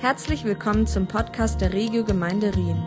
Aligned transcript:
Herzlich 0.00 0.44
willkommen 0.44 0.86
zum 0.86 1.08
Podcast 1.08 1.60
der 1.60 1.72
Regio 1.72 2.04
Gemeinde 2.04 2.54
Rien. 2.54 2.80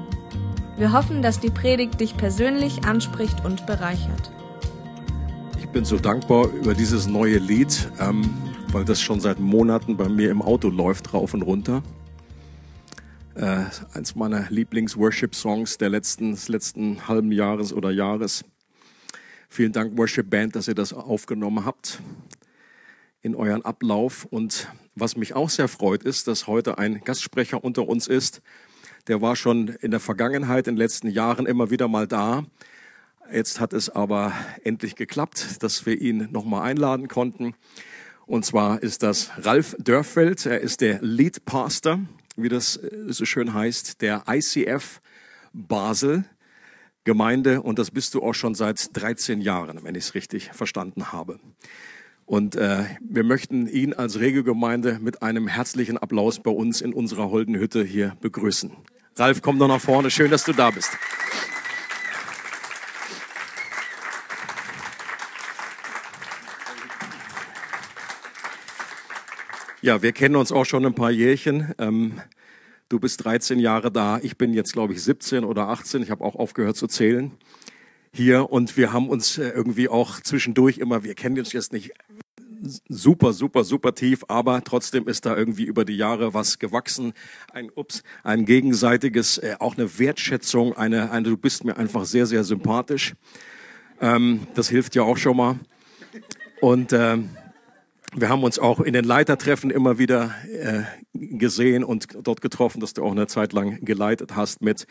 Wir 0.78 0.94
hoffen, 0.94 1.22
dass 1.22 1.42
die 1.42 1.50
Predigt 1.50 2.00
dich 2.00 2.16
persönlich 2.16 2.86
anspricht 2.86 3.44
und 3.44 3.66
bereichert. 3.66 4.32
Ich 5.60 5.68
bin 5.68 5.84
so 5.84 6.00
dankbar 6.00 6.48
über 6.48 6.74
dieses 6.74 7.08
neue 7.08 7.38
Lied, 7.38 7.92
ähm, 8.00 8.34
weil 8.70 8.86
das 8.86 9.02
schon 9.02 9.20
seit 9.20 9.42
Monaten 9.42 9.98
bei 9.98 10.08
mir 10.08 10.32
im 10.32 10.42
Auto 10.42 10.70
läuft, 10.70 11.14
rauf 11.14 11.34
und 11.34 11.42
runter. 11.42 11.84
Äh, 13.36 13.66
eins 13.94 14.16
meiner 14.16 14.50
Lieblings-Worship-Songs 14.50 15.80
der 15.80 15.90
letzten, 15.90 16.32
des 16.32 16.48
letzten 16.48 17.10
halben 17.10 17.34
Jahres 17.34 17.74
oder 17.74 17.92
Jahres. 17.92 18.46
Vielen 19.50 19.74
Dank, 19.74 19.98
Worship 19.98 20.30
Band, 20.30 20.56
dass 20.56 20.70
ihr 20.70 20.76
das 20.76 20.94
aufgenommen 20.94 21.66
habt 21.66 22.02
in 23.22 23.36
euren 23.36 23.66
Ablauf. 23.66 24.24
Und 24.24 24.70
was 24.96 25.16
mich 25.16 25.34
auch 25.36 25.50
sehr 25.50 25.68
freut, 25.68 26.04
ist, 26.04 26.28
dass 26.28 26.48
heute 26.48 26.78
ein 26.78 27.02
Gastsprecher 27.04 27.64
unter 27.64 27.88
uns 27.88 28.08
ist. 28.08 28.42
Der 29.08 29.22
war 29.22 29.36
schon 29.36 29.70
in 29.82 29.92
der 29.92 30.00
Vergangenheit, 30.00 30.68
in 30.68 30.76
den 30.76 30.80
letzten 30.80 31.08
Jahren 31.08 31.46
immer 31.46 31.70
wieder 31.70 31.88
mal 31.88 32.08
da. 32.08 32.44
Jetzt 33.32 33.60
hat 33.60 33.74
es 33.74 33.90
aber 33.90 34.34
endlich 34.64 34.96
geklappt, 34.96 35.64
dass 35.64 35.86
wir 35.86 36.00
ihn 36.00 36.28
nochmal 36.32 36.64
einladen 36.64 37.08
konnten. 37.08 37.56
Und 38.26 38.46
zwar 38.46 38.84
ist 38.84 39.04
das 39.04 39.32
Ralf 39.38 39.76
Dörfeld. 39.80 40.46
Er 40.46 40.62
ist 40.62 40.82
der 40.82 41.02
Lead 41.02 41.46
Pastor, 41.46 42.00
wie 42.36 42.50
das 42.50 42.80
so 43.08 43.26
schön 43.26 43.54
heißt, 43.54 44.02
der 44.02 44.24
ICF 44.28 45.02
Basel 45.54 46.26
Gemeinde. 47.04 47.62
Und 47.62 47.80
das 47.80 47.92
bist 47.92 48.14
du 48.14 48.22
auch 48.22 48.34
schon 48.34 48.54
seit 48.54 48.96
13 48.96 49.42
Jahren, 49.42 49.84
wenn 49.84 49.96
ich 49.96 50.06
es 50.06 50.14
richtig 50.14 50.52
verstanden 50.52 51.12
habe. 51.12 51.40
Und 52.32 52.56
äh, 52.56 52.86
wir 53.02 53.26
möchten 53.26 53.68
ihn 53.68 53.94
als 53.94 54.22
Regelgemeinde 54.22 55.00
mit 55.02 55.22
einem 55.22 55.50
herzlichen 55.50 55.98
Applaus 55.98 56.40
bei 56.40 56.50
uns 56.50 56.80
in 56.80 56.94
unserer 56.94 57.30
holden 57.30 57.56
Hütte 57.58 57.84
hier 57.84 58.16
begrüßen. 58.22 58.72
Ralf, 59.18 59.42
komm 59.42 59.60
doch 59.60 59.68
nach 59.68 59.82
vorne. 59.82 60.10
Schön, 60.10 60.32
dass 60.32 60.46
du 60.46 60.54
da 60.54 60.72
bist. 60.72 60.92
Ja, 69.82 70.02
wir 70.02 70.14
kennen 70.14 70.38
uns 70.38 70.54
auch 70.54 70.64
schon 70.64 70.86
ein 70.86 70.96
paar 70.96 71.12
Jährchen. 71.12 71.76
Ähm, 71.80 72.22
du 72.88 72.98
bist 73.02 73.26
13 73.26 73.60
Jahre 73.60 73.92
da. 73.92 74.20
Ich 74.24 74.38
bin 74.38 74.54
jetzt, 74.54 74.72
glaube 74.72 74.94
ich, 74.94 75.04
17 75.04 75.44
oder 75.44 75.68
18. 75.68 76.02
Ich 76.02 76.10
habe 76.10 76.24
auch 76.24 76.36
aufgehört 76.36 76.78
zu 76.78 76.88
zählen 76.88 77.34
hier 78.14 78.52
und 78.52 78.78
wir 78.78 78.94
haben 78.94 79.10
uns 79.10 79.38
äh, 79.38 79.50
irgendwie 79.50 79.90
auch 79.90 80.20
zwischendurch 80.20 80.78
immer, 80.78 81.04
wir 81.04 81.16
kennen 81.16 81.40
uns 81.40 81.54
jetzt 81.54 81.74
nicht 81.74 81.92
super, 82.88 83.34
super, 83.34 83.64
super 83.64 83.96
tief, 83.96 84.24
aber 84.28 84.64
trotzdem 84.64 85.08
ist 85.08 85.26
da 85.26 85.36
irgendwie 85.36 85.64
über 85.64 85.86
die 85.86 85.98
Jahre 85.98 86.34
was 86.34 86.60
gewachsen. 86.60 87.14
Ein, 87.54 87.72
ups, 87.74 88.04
ein 88.24 88.46
gegenseitiges, 88.46 89.38
äh, 89.38 89.56
auch 89.60 89.78
eine 89.78 89.98
Wertschätzung, 90.00 90.78
eine, 90.78 91.12
eine, 91.12 91.30
du 91.30 91.38
bist 91.38 91.64
mir 91.64 91.78
einfach 91.78 92.06
sehr, 92.06 92.26
sehr 92.26 92.44
sympathisch. 92.44 93.14
Ähm, 94.00 94.48
das 94.54 94.70
hilft 94.70 94.96
ja 94.96 95.04
auch 95.04 95.18
schon 95.18 95.38
mal. 95.38 95.60
Und 96.60 96.94
ähm, 96.94 97.30
wir 98.14 98.30
haben 98.30 98.44
uns 98.44 98.60
auch 98.60 98.80
in 98.82 98.94
den 98.94 99.06
Leitertreffen 99.06 99.72
immer 99.72 99.98
wieder 99.98 100.36
äh, 100.52 100.84
gesehen 101.14 101.84
und 101.84 102.10
dort 102.24 102.42
getroffen, 102.42 102.82
dass 102.82 102.94
du 102.94 103.04
auch 103.04 103.12
eine 103.12 103.28
Zeit 103.28 103.54
lang 103.54 103.84
geleitet 103.84 104.36
hast 104.36 104.62
mit. 104.62 104.86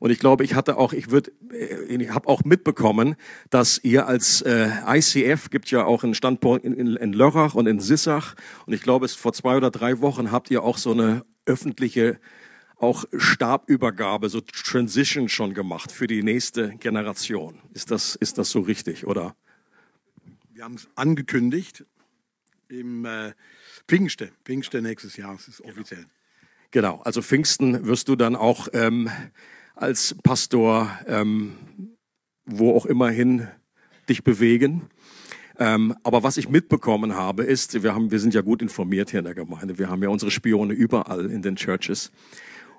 Und 0.00 0.10
ich 0.10 0.18
glaube, 0.18 0.44
ich 0.44 0.54
hatte 0.54 0.76
auch, 0.76 0.92
ich 0.92 1.10
würde, 1.10 1.32
äh, 1.52 1.96
ich 1.96 2.10
habe 2.10 2.28
auch 2.28 2.44
mitbekommen, 2.44 3.16
dass 3.50 3.80
ihr 3.82 4.06
als 4.06 4.42
äh, 4.42 4.70
ICF 4.86 5.50
gibt 5.50 5.70
ja 5.70 5.84
auch 5.84 6.04
einen 6.04 6.14
Standpunkt 6.14 6.64
in, 6.64 6.74
in, 6.74 6.96
in 6.96 7.12
Lörrach 7.12 7.54
und 7.54 7.66
in 7.66 7.80
Sissach. 7.80 8.34
Und 8.66 8.72
ich 8.72 8.82
glaube, 8.82 9.06
es 9.06 9.14
vor 9.14 9.32
zwei 9.32 9.56
oder 9.56 9.70
drei 9.70 10.00
Wochen 10.00 10.30
habt 10.30 10.50
ihr 10.50 10.62
auch 10.62 10.78
so 10.78 10.92
eine 10.92 11.24
öffentliche 11.46 12.18
auch 12.76 13.04
Stabübergabe, 13.16 14.28
so 14.28 14.40
Transition 14.40 15.28
schon 15.28 15.52
gemacht 15.52 15.90
für 15.90 16.06
die 16.06 16.22
nächste 16.22 16.76
Generation. 16.76 17.58
Ist 17.74 17.90
das, 17.90 18.14
ist 18.14 18.38
das 18.38 18.50
so 18.50 18.60
richtig, 18.60 19.06
oder? 19.06 19.34
Wir 20.52 20.64
haben 20.64 20.74
es 20.74 20.88
angekündigt 20.94 21.84
im 22.68 23.04
äh, 23.04 23.32
Pfingste, 23.88 24.30
Pfingste 24.44 24.80
nächstes 24.82 25.16
Jahr, 25.16 25.34
das 25.34 25.48
ist 25.48 25.60
offiziell. 25.62 26.06
Genau, 26.70 27.00
also 27.04 27.22
Pfingsten 27.22 27.86
wirst 27.86 28.08
du 28.08 28.16
dann 28.16 28.36
auch 28.36 28.68
ähm, 28.74 29.10
als 29.80 30.16
Pastor, 30.22 30.90
ähm, 31.06 31.52
wo 32.44 32.74
auch 32.74 32.86
immerhin 32.86 33.46
dich 34.08 34.24
bewegen. 34.24 34.82
Ähm, 35.58 35.94
aber 36.02 36.22
was 36.22 36.36
ich 36.36 36.48
mitbekommen 36.48 37.14
habe, 37.14 37.44
ist, 37.44 37.82
wir, 37.82 37.94
haben, 37.94 38.10
wir 38.10 38.20
sind 38.20 38.34
ja 38.34 38.42
gut 38.42 38.62
informiert 38.62 39.10
hier 39.10 39.20
in 39.20 39.24
der 39.24 39.34
Gemeinde. 39.34 39.78
Wir 39.78 39.88
haben 39.88 40.02
ja 40.02 40.08
unsere 40.08 40.30
Spione 40.30 40.72
überall 40.72 41.26
in 41.26 41.42
den 41.42 41.56
Churches. 41.56 42.10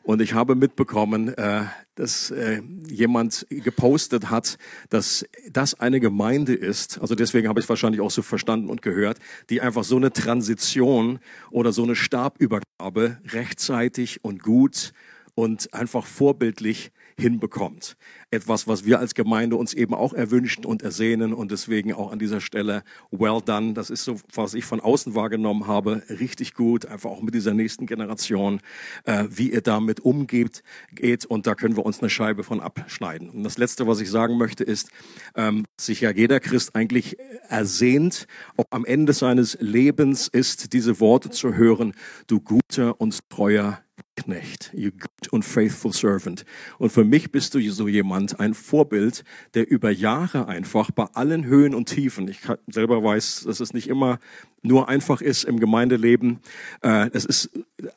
Und 0.03 0.21
ich 0.21 0.33
habe 0.33 0.55
mitbekommen, 0.55 1.27
äh, 1.37 1.65
dass 1.95 2.31
äh, 2.31 2.61
jemand 2.87 3.45
gepostet 3.49 4.29
hat, 4.29 4.57
dass 4.89 5.25
das 5.51 5.79
eine 5.79 5.99
Gemeinde 5.99 6.53
ist. 6.53 6.99
Also 6.99 7.16
deswegen 7.16 7.47
habe 7.49 7.59
ich 7.59 7.66
es 7.66 7.69
wahrscheinlich 7.69 8.01
auch 8.01 8.11
so 8.11 8.21
verstanden 8.21 8.69
und 8.69 8.81
gehört, 8.81 9.19
die 9.49 9.61
einfach 9.61 9.83
so 9.83 9.97
eine 9.97 10.11
Transition 10.11 11.19
oder 11.51 11.73
so 11.73 11.83
eine 11.83 11.95
Stabübergabe 11.95 13.17
rechtzeitig 13.27 14.23
und 14.23 14.41
gut 14.41 14.93
und 15.39 15.73
einfach 15.73 16.05
vorbildlich 16.05 16.91
hinbekommt. 17.17 17.95
Etwas, 18.31 18.67
was 18.67 18.85
wir 18.85 19.00
als 19.00 19.16
Gemeinde 19.16 19.56
uns 19.56 19.73
eben 19.73 19.94
auch 19.95 20.13
erwünschen 20.13 20.63
und 20.66 20.84
ersehnen 20.84 21.34
und 21.34 21.51
deswegen 21.51 21.94
auch 21.94 22.12
an 22.12 22.19
dieser 22.19 22.41
Stelle 22.41 22.84
well 23.09 23.41
done. 23.44 23.73
Das 23.73 23.90
ist 23.90 24.03
so, 24.03 24.17
was 24.34 24.53
ich 24.53 24.66
von 24.66 24.79
außen 24.79 25.16
wahrgenommen 25.16 25.66
habe, 25.66 26.03
richtig 26.09 26.53
gut, 26.53 26.85
einfach 26.85 27.09
auch 27.09 27.22
mit 27.22 27.34
dieser 27.34 27.53
nächsten 27.53 27.88
Generation, 27.88 28.62
äh, 29.06 29.25
wie 29.29 29.51
ihr 29.51 29.62
damit 29.62 30.01
umgeht, 30.01 30.63
geht 30.94 31.25
und 31.25 31.47
da 31.47 31.56
können 31.56 31.75
wir 31.75 31.85
uns 31.85 32.01
eine 32.01 32.09
Scheibe 32.09 32.44
von 32.44 32.59
abschneiden. 32.59 33.29
Und 33.31 33.44
das 33.44 33.57
Letzte, 33.57 33.88
was 33.88 34.00
ich 34.00 34.12
sagen 34.12 34.38
möchte, 34.38 34.63
ist, 34.63 34.90
ähm, 35.35 35.66
sich 35.79 36.01
ja 36.01 36.11
jeder 36.11 36.40
Christ 36.40 36.75
eigentlich 36.75 37.17
ersehnt, 37.47 38.28
auch 38.57 38.66
am 38.69 38.85
Ende 38.85 39.13
seines 39.13 39.57
Lebens 39.59 40.28
ist, 40.28 40.73
diese 40.73 41.00
Worte 41.00 41.31
zu 41.31 41.56
hören, 41.56 41.94
du 42.28 42.40
guter 42.40 43.01
und 43.01 43.17
treuer 43.29 43.79
Knecht, 44.16 44.72
you 44.73 44.91
good 44.91 45.34
and 45.34 45.46
faithful 45.46 45.94
servant. 45.94 46.44
Und 46.78 46.91
für 46.91 47.03
mich 47.03 47.31
bist 47.31 47.53
du 47.53 47.61
so 47.72 47.88
jemand, 47.88 48.19
ein 48.40 48.53
Vorbild, 48.53 49.24
der 49.53 49.69
über 49.69 49.90
Jahre 49.91 50.47
einfach 50.47 50.91
bei 50.91 51.06
allen 51.13 51.46
Höhen 51.46 51.74
und 51.74 51.88
Tiefen, 51.88 52.28
ich 52.28 52.40
selber 52.68 53.03
weiß, 53.03 53.44
dass 53.46 53.59
es 53.59 53.74
nicht 53.74 53.88
immer 53.88 54.19
nur 54.62 54.90
einfach 54.90 55.22
ist 55.22 55.46
im 55.46 55.59
Gemeindeleben. 55.59 56.40
Äh, 56.81 57.09
es 57.13 57.25
ist 57.25 57.50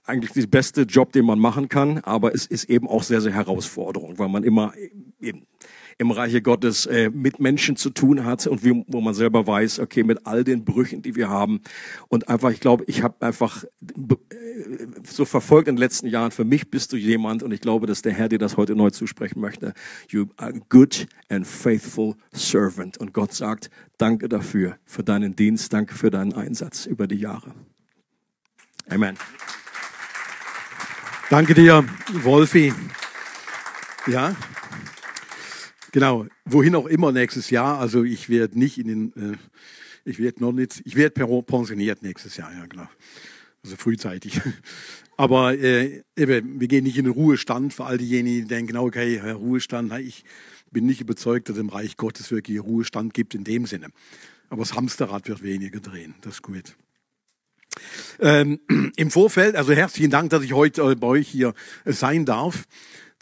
eigentlich 0.04 0.32
der 0.32 0.46
beste 0.46 0.82
Job, 0.82 1.12
den 1.12 1.26
man 1.26 1.38
machen 1.38 1.68
kann, 1.68 1.98
aber 1.98 2.34
es 2.34 2.46
ist 2.46 2.64
eben 2.64 2.88
auch 2.88 3.02
sehr, 3.02 3.20
sehr 3.20 3.32
herausfordernd, 3.32 4.18
weil 4.18 4.28
man 4.28 4.44
immer 4.44 4.72
eben 5.20 5.46
im 5.98 6.10
Reiche 6.10 6.42
Gottes 6.42 6.86
äh, 6.86 7.10
mit 7.10 7.40
Menschen 7.40 7.76
zu 7.76 7.90
tun 7.90 8.24
hat 8.24 8.46
und 8.46 8.64
wie, 8.64 8.84
wo 8.86 9.00
man 9.00 9.14
selber 9.14 9.46
weiß, 9.46 9.80
okay, 9.80 10.02
mit 10.02 10.26
all 10.26 10.44
den 10.44 10.64
Brüchen, 10.64 11.02
die 11.02 11.16
wir 11.16 11.28
haben. 11.28 11.60
Und 12.08 12.28
einfach, 12.28 12.50
ich 12.50 12.60
glaube, 12.60 12.84
ich 12.86 13.02
habe 13.02 13.14
einfach 13.20 13.64
äh, 13.64 13.68
so 15.04 15.24
verfolgt 15.24 15.68
in 15.68 15.76
den 15.76 15.80
letzten 15.80 16.06
Jahren, 16.06 16.30
für 16.30 16.44
mich 16.44 16.70
bist 16.70 16.92
du 16.92 16.96
jemand 16.96 17.42
und 17.42 17.52
ich 17.52 17.60
glaube, 17.60 17.86
dass 17.86 18.02
der 18.02 18.12
Herr 18.12 18.28
dir 18.28 18.38
das 18.38 18.56
heute 18.56 18.74
neu 18.74 18.90
zusprechen 18.90 19.40
möchte. 19.40 19.74
You 20.08 20.26
are 20.36 20.52
good 20.68 21.06
and 21.28 21.46
faithful 21.46 22.14
servant. 22.32 22.98
Und 22.98 23.12
Gott 23.12 23.32
sagt, 23.32 23.70
danke 23.98 24.28
dafür, 24.28 24.76
für 24.84 25.02
deinen 25.02 25.36
Dienst, 25.36 25.72
danke 25.72 25.94
für 25.94 26.10
deinen 26.10 26.32
Einsatz 26.32 26.86
über 26.86 27.06
die 27.06 27.16
Jahre. 27.16 27.54
Amen. 28.88 29.16
Danke 31.30 31.54
dir, 31.54 31.84
Wolfi. 32.22 32.74
Ja, 34.06 34.34
Genau, 35.92 36.26
wohin 36.46 36.74
auch 36.74 36.86
immer 36.86 37.12
nächstes 37.12 37.50
Jahr. 37.50 37.78
Also 37.78 38.02
ich 38.02 38.30
werde 38.30 38.58
nicht 38.58 38.78
in 38.78 38.88
den, 38.88 39.32
äh, 39.34 39.36
ich 40.04 40.18
werde 40.18 40.40
noch 40.40 40.52
nicht, 40.52 40.82
ich 40.84 40.96
werde 40.96 41.42
pensioniert 41.42 42.02
nächstes 42.02 42.36
Jahr, 42.38 42.52
ja 42.52 42.64
genau. 42.66 42.88
Also 43.62 43.76
frühzeitig. 43.76 44.40
Aber 45.18 45.56
äh, 45.56 46.02
eben, 46.16 46.60
wir 46.60 46.68
gehen 46.68 46.84
nicht 46.84 46.96
in 46.96 47.04
den 47.04 47.12
Ruhestand 47.12 47.74
für 47.74 47.84
all 47.84 47.98
diejenigen, 47.98 48.42
die 48.42 48.48
denken, 48.48 48.78
okay, 48.78 49.20
Ruhestand, 49.30 49.92
ich 50.00 50.24
bin 50.70 50.86
nicht 50.86 51.02
überzeugt, 51.02 51.50
dass 51.50 51.58
im 51.58 51.68
Reich 51.68 51.98
Gottes 51.98 52.30
wirklich 52.30 52.62
Ruhestand 52.62 53.12
gibt 53.12 53.34
in 53.34 53.44
dem 53.44 53.66
Sinne. 53.66 53.88
Aber 54.48 54.62
das 54.62 54.74
Hamsterrad 54.74 55.28
wird 55.28 55.42
weniger 55.42 55.80
drehen, 55.80 56.14
das 56.22 56.36
ist 56.36 56.42
gut. 56.42 56.74
Ähm, 58.18 58.60
Im 58.96 59.10
Vorfeld, 59.10 59.56
also 59.56 59.72
herzlichen 59.72 60.10
Dank, 60.10 60.30
dass 60.30 60.42
ich 60.42 60.52
heute 60.54 60.82
äh, 60.82 60.94
bei 60.94 61.06
euch 61.06 61.28
hier 61.28 61.54
sein 61.84 62.24
darf. 62.24 62.64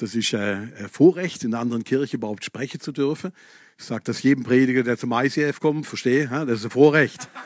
Das 0.00 0.14
ist 0.14 0.34
ein 0.34 0.72
Vorrecht, 0.90 1.44
in 1.44 1.52
einer 1.52 1.60
anderen 1.60 1.84
Kirche 1.84 2.16
überhaupt 2.16 2.44
sprechen 2.44 2.80
zu 2.80 2.90
dürfen. 2.90 3.32
Ich 3.78 3.84
sage 3.84 4.02
das 4.04 4.22
jedem 4.22 4.44
Prediger, 4.44 4.82
der 4.82 4.96
zum 4.96 5.12
ICF 5.12 5.60
kommt, 5.60 5.86
verstehe, 5.86 6.26
das 6.28 6.60
ist 6.60 6.64
ein 6.64 6.70
Vorrecht. 6.70 7.28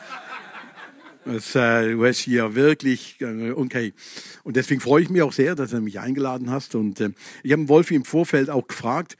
Das, 1.27 1.55
äh, 1.55 1.93
du 1.93 2.05
hast 2.05 2.19
hier 2.19 2.53
wirklich, 2.53 3.19
äh, 3.19 3.49
okay. 3.49 3.95
Und 4.43 4.57
deswegen 4.57 4.79
freue 4.79 5.01
ich 5.01 5.09
mich 5.09 5.23
auch 5.23 5.33
sehr, 5.33 5.55
dass 5.55 5.71
du 5.71 5.81
mich 5.81 5.99
eingeladen 5.99 6.51
hast. 6.51 6.75
Und 6.75 7.01
äh, 7.01 7.13
ich 7.41 7.51
habe 7.51 7.67
Wolfi 7.67 7.95
im 7.95 8.05
Vorfeld 8.05 8.51
auch 8.51 8.67
gefragt, 8.67 9.17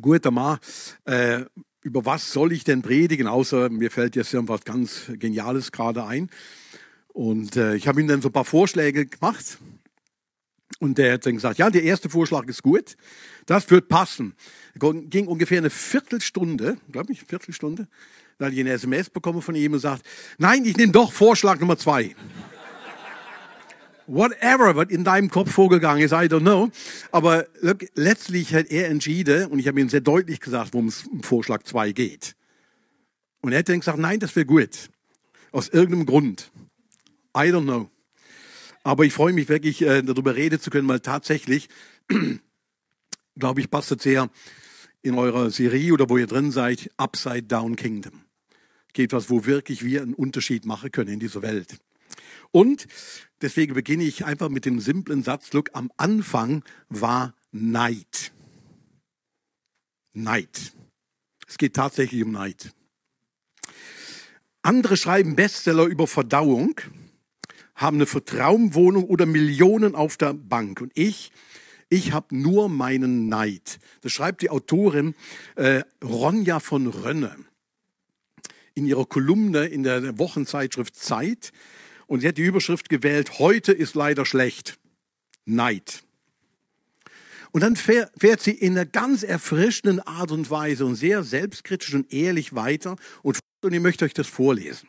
gut, 0.00 0.24
Amar, 0.24 0.60
äh, 1.04 1.40
über 1.82 2.04
was 2.04 2.32
soll 2.32 2.52
ich 2.52 2.62
denn 2.62 2.82
predigen, 2.82 3.26
außer 3.26 3.68
mir 3.68 3.90
fällt 3.90 4.14
jetzt 4.14 4.32
irgendwas 4.32 4.64
ganz 4.64 5.10
Geniales 5.14 5.72
gerade 5.72 6.04
ein. 6.04 6.30
Und 7.08 7.56
äh, 7.56 7.74
ich 7.74 7.88
habe 7.88 8.00
ihm 8.00 8.06
dann 8.06 8.22
so 8.22 8.28
ein 8.28 8.32
paar 8.32 8.44
Vorschläge 8.44 9.06
gemacht. 9.06 9.58
Und 10.78 10.98
der 10.98 11.14
hat 11.14 11.26
dann 11.26 11.34
gesagt, 11.34 11.58
ja, 11.58 11.70
der 11.70 11.82
erste 11.82 12.10
Vorschlag 12.10 12.46
ist 12.48 12.62
gut, 12.62 12.96
das 13.46 13.70
wird 13.70 13.88
passen. 13.88 14.34
Ging 14.78 15.26
ungefähr 15.26 15.58
eine 15.58 15.70
Viertelstunde, 15.70 16.76
glaube 16.92 17.12
ich, 17.12 17.22
Viertelstunde. 17.22 17.88
Da 18.38 18.46
hatte 18.46 18.54
ich 18.54 18.60
eine 18.60 18.72
SMS 18.72 19.08
bekommen 19.08 19.40
von 19.40 19.54
ihm 19.54 19.72
und 19.72 19.78
sagt, 19.78 20.02
nein, 20.36 20.64
ich 20.66 20.76
nehme 20.76 20.92
doch 20.92 21.12
Vorschlag 21.12 21.58
Nummer 21.58 21.78
zwei. 21.78 22.14
Whatever, 24.06 24.76
was 24.76 24.90
in 24.90 25.04
deinem 25.04 25.30
Kopf 25.30 25.50
vorgegangen 25.50 26.02
ist, 26.02 26.12
I 26.12 26.26
don't 26.26 26.40
know. 26.40 26.70
Aber 27.10 27.46
look, 27.62 27.86
letztlich 27.94 28.54
hat 28.54 28.66
er 28.66 28.88
entschieden, 28.88 29.46
und 29.46 29.58
ich 29.58 29.68
habe 29.68 29.80
ihm 29.80 29.88
sehr 29.88 30.02
deutlich 30.02 30.40
gesagt, 30.40 30.74
worum 30.74 30.88
es 30.88 31.06
im 31.10 31.22
Vorschlag 31.22 31.62
zwei 31.62 31.92
geht. 31.92 32.36
Und 33.40 33.52
er 33.52 33.60
hat 33.60 33.68
dann 33.68 33.80
gesagt, 33.80 33.98
nein, 33.98 34.20
das 34.20 34.36
wäre 34.36 34.44
gut. 34.44 34.90
Aus 35.52 35.68
irgendeinem 35.70 36.04
Grund. 36.04 36.50
I 37.34 37.50
don't 37.50 37.62
know. 37.62 37.88
Aber 38.86 39.04
ich 39.04 39.12
freue 39.12 39.32
mich 39.32 39.48
wirklich, 39.48 39.82
äh, 39.82 40.00
darüber 40.02 40.36
reden 40.36 40.60
zu 40.60 40.70
können, 40.70 40.86
weil 40.86 41.00
tatsächlich, 41.00 41.68
glaube 43.36 43.60
ich, 43.60 43.68
passt 43.68 43.90
es 43.90 44.00
sehr 44.04 44.30
in 45.02 45.18
eurer 45.18 45.50
Serie 45.50 45.92
oder 45.92 46.08
wo 46.08 46.18
ihr 46.18 46.28
drin 46.28 46.52
seid, 46.52 46.88
Upside 46.96 47.42
Down 47.42 47.74
Kingdom. 47.74 48.22
Geht 48.92 49.12
was, 49.12 49.28
wo 49.28 49.44
wirklich 49.44 49.84
wir 49.84 50.02
einen 50.02 50.14
Unterschied 50.14 50.66
machen 50.66 50.92
können 50.92 51.14
in 51.14 51.18
dieser 51.18 51.42
Welt. 51.42 51.80
Und 52.52 52.86
deswegen 53.42 53.74
beginne 53.74 54.04
ich 54.04 54.24
einfach 54.24 54.50
mit 54.50 54.64
dem 54.64 54.78
simplen 54.78 55.24
Satz, 55.24 55.52
look, 55.52 55.70
am 55.72 55.90
Anfang 55.96 56.62
war 56.88 57.34
Neid. 57.50 58.30
Neid. 60.12 60.74
Es 61.48 61.58
geht 61.58 61.74
tatsächlich 61.74 62.22
um 62.22 62.30
Neid. 62.30 62.72
Andere 64.62 64.96
schreiben 64.96 65.34
Bestseller 65.34 65.86
über 65.86 66.06
Verdauung 66.06 66.80
haben 67.76 67.98
eine 67.98 68.06
Vertrauenwohnung 68.06 69.04
oder 69.04 69.26
Millionen 69.26 69.94
auf 69.94 70.16
der 70.16 70.34
Bank. 70.34 70.80
Und 70.80 70.92
ich, 70.94 71.30
ich 71.88 72.12
habe 72.12 72.36
nur 72.36 72.68
meinen 72.68 73.28
Neid. 73.28 73.78
Das 74.00 74.12
schreibt 74.12 74.42
die 74.42 74.50
Autorin 74.50 75.14
äh, 75.54 75.82
Ronja 76.02 76.58
von 76.58 76.88
Rönne 76.88 77.36
in 78.74 78.86
ihrer 78.86 79.06
Kolumne 79.06 79.66
in 79.66 79.82
der 79.82 80.18
Wochenzeitschrift 80.18 80.96
Zeit. 80.96 81.52
Und 82.06 82.20
sie 82.20 82.28
hat 82.28 82.38
die 82.38 82.42
Überschrift 82.42 82.88
gewählt, 82.88 83.38
heute 83.38 83.72
ist 83.72 83.94
leider 83.94 84.26
schlecht. 84.26 84.78
Neid. 85.44 86.02
Und 87.52 87.62
dann 87.62 87.76
fährt 87.76 88.42
sie 88.42 88.50
in 88.50 88.72
einer 88.72 88.84
ganz 88.84 89.22
erfrischenden 89.22 90.00
Art 90.00 90.30
und 90.30 90.50
Weise 90.50 90.84
und 90.84 90.96
sehr 90.96 91.22
selbstkritisch 91.22 91.94
und 91.94 92.12
ehrlich 92.12 92.54
weiter. 92.54 92.96
Und 93.22 93.38
ich 93.62 93.80
möchte 93.80 94.04
euch 94.04 94.12
das 94.12 94.26
vorlesen. 94.26 94.88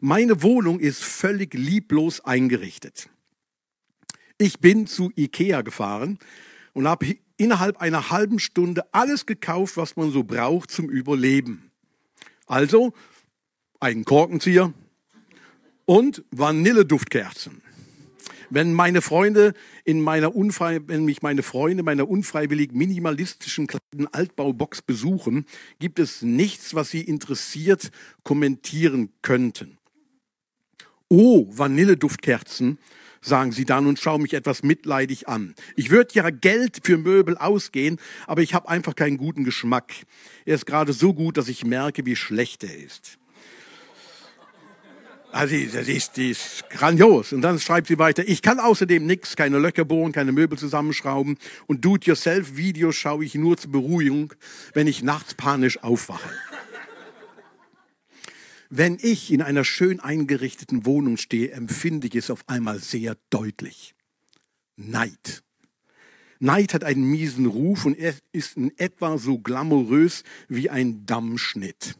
Meine 0.00 0.42
Wohnung 0.42 0.78
ist 0.78 1.02
völlig 1.02 1.54
lieblos 1.54 2.24
eingerichtet. 2.24 3.08
Ich 4.38 4.60
bin 4.60 4.86
zu 4.86 5.10
Ikea 5.16 5.62
gefahren 5.62 6.18
und 6.74 6.86
habe 6.86 7.16
innerhalb 7.38 7.78
einer 7.78 8.10
halben 8.10 8.38
Stunde 8.38 8.84
alles 8.92 9.24
gekauft, 9.24 9.76
was 9.76 9.96
man 9.96 10.10
so 10.10 10.24
braucht 10.24 10.70
zum 10.70 10.90
Überleben. 10.90 11.70
Also 12.46 12.92
einen 13.80 14.04
Korkenzieher 14.04 14.74
und 15.86 16.24
Vanilleduftkerzen. 16.30 17.62
Wenn 18.50 18.74
meine 18.74 19.02
Freunde 19.02 19.54
in 19.84 20.00
meiner 20.00 20.36
unfrei, 20.36 20.80
wenn 20.86 21.04
mich 21.04 21.22
meine 21.22 21.42
Freunde 21.42 21.82
meiner 21.82 22.08
unfreiwillig 22.08 22.72
minimalistischen 22.72 23.66
kleinen 23.66 24.06
Altbaubox 24.12 24.82
besuchen, 24.82 25.46
gibt 25.78 25.98
es 25.98 26.22
nichts, 26.22 26.74
was 26.74 26.90
sie 26.90 27.00
interessiert 27.00 27.90
kommentieren 28.22 29.12
könnten. 29.22 29.75
Oh, 31.08 31.46
Vanilleduftkerzen, 31.50 32.78
sagen 33.20 33.52
sie 33.52 33.64
dann 33.64 33.86
und 33.86 34.00
schauen 34.00 34.22
mich 34.22 34.34
etwas 34.34 34.62
mitleidig 34.62 35.28
an. 35.28 35.54
Ich 35.76 35.90
würde 35.90 36.14
ja 36.14 36.30
Geld 36.30 36.80
für 36.82 36.98
Möbel 36.98 37.36
ausgehen, 37.36 37.98
aber 38.26 38.42
ich 38.42 38.54
habe 38.54 38.68
einfach 38.68 38.94
keinen 38.94 39.16
guten 39.16 39.44
Geschmack. 39.44 39.92
Er 40.44 40.56
ist 40.56 40.66
gerade 40.66 40.92
so 40.92 41.14
gut, 41.14 41.36
dass 41.36 41.48
ich 41.48 41.64
merke, 41.64 42.06
wie 42.06 42.16
schlecht 42.16 42.64
er 42.64 42.76
ist. 42.76 43.18
Also 45.32 45.54
das 45.72 45.86
ist, 45.86 46.16
das 46.16 46.24
ist 46.24 46.70
grandios. 46.70 47.32
Und 47.32 47.42
dann 47.42 47.60
schreibt 47.60 47.88
sie 47.88 47.98
weiter, 47.98 48.26
ich 48.26 48.42
kann 48.42 48.58
außerdem 48.58 49.04
nichts, 49.04 49.36
keine 49.36 49.58
Löcher 49.58 49.84
bohren, 49.84 50.12
keine 50.12 50.32
Möbel 50.32 50.56
zusammenschrauben 50.56 51.36
und 51.66 51.84
Do-it-yourself-Videos 51.84 52.96
schaue 52.96 53.24
ich 53.24 53.34
nur 53.34 53.56
zur 53.58 53.70
Beruhigung, 53.70 54.32
wenn 54.72 54.86
ich 54.86 55.02
nachts 55.02 55.34
panisch 55.34 55.82
aufwache. 55.82 56.30
Wenn 58.68 58.98
ich 59.00 59.32
in 59.32 59.42
einer 59.42 59.64
schön 59.64 60.00
eingerichteten 60.00 60.86
Wohnung 60.86 61.16
stehe, 61.16 61.52
empfinde 61.52 62.08
ich 62.08 62.16
es 62.16 62.30
auf 62.30 62.48
einmal 62.48 62.78
sehr 62.80 63.16
deutlich. 63.30 63.94
Neid. 64.76 65.42
Neid 66.38 66.74
hat 66.74 66.84
einen 66.84 67.04
miesen 67.04 67.46
Ruf 67.46 67.86
und 67.86 67.98
er 67.98 68.14
ist 68.32 68.56
in 68.56 68.76
etwa 68.78 69.18
so 69.18 69.38
glamourös 69.38 70.22
wie 70.48 70.68
ein 70.68 71.06
Dammschnitt. 71.06 71.96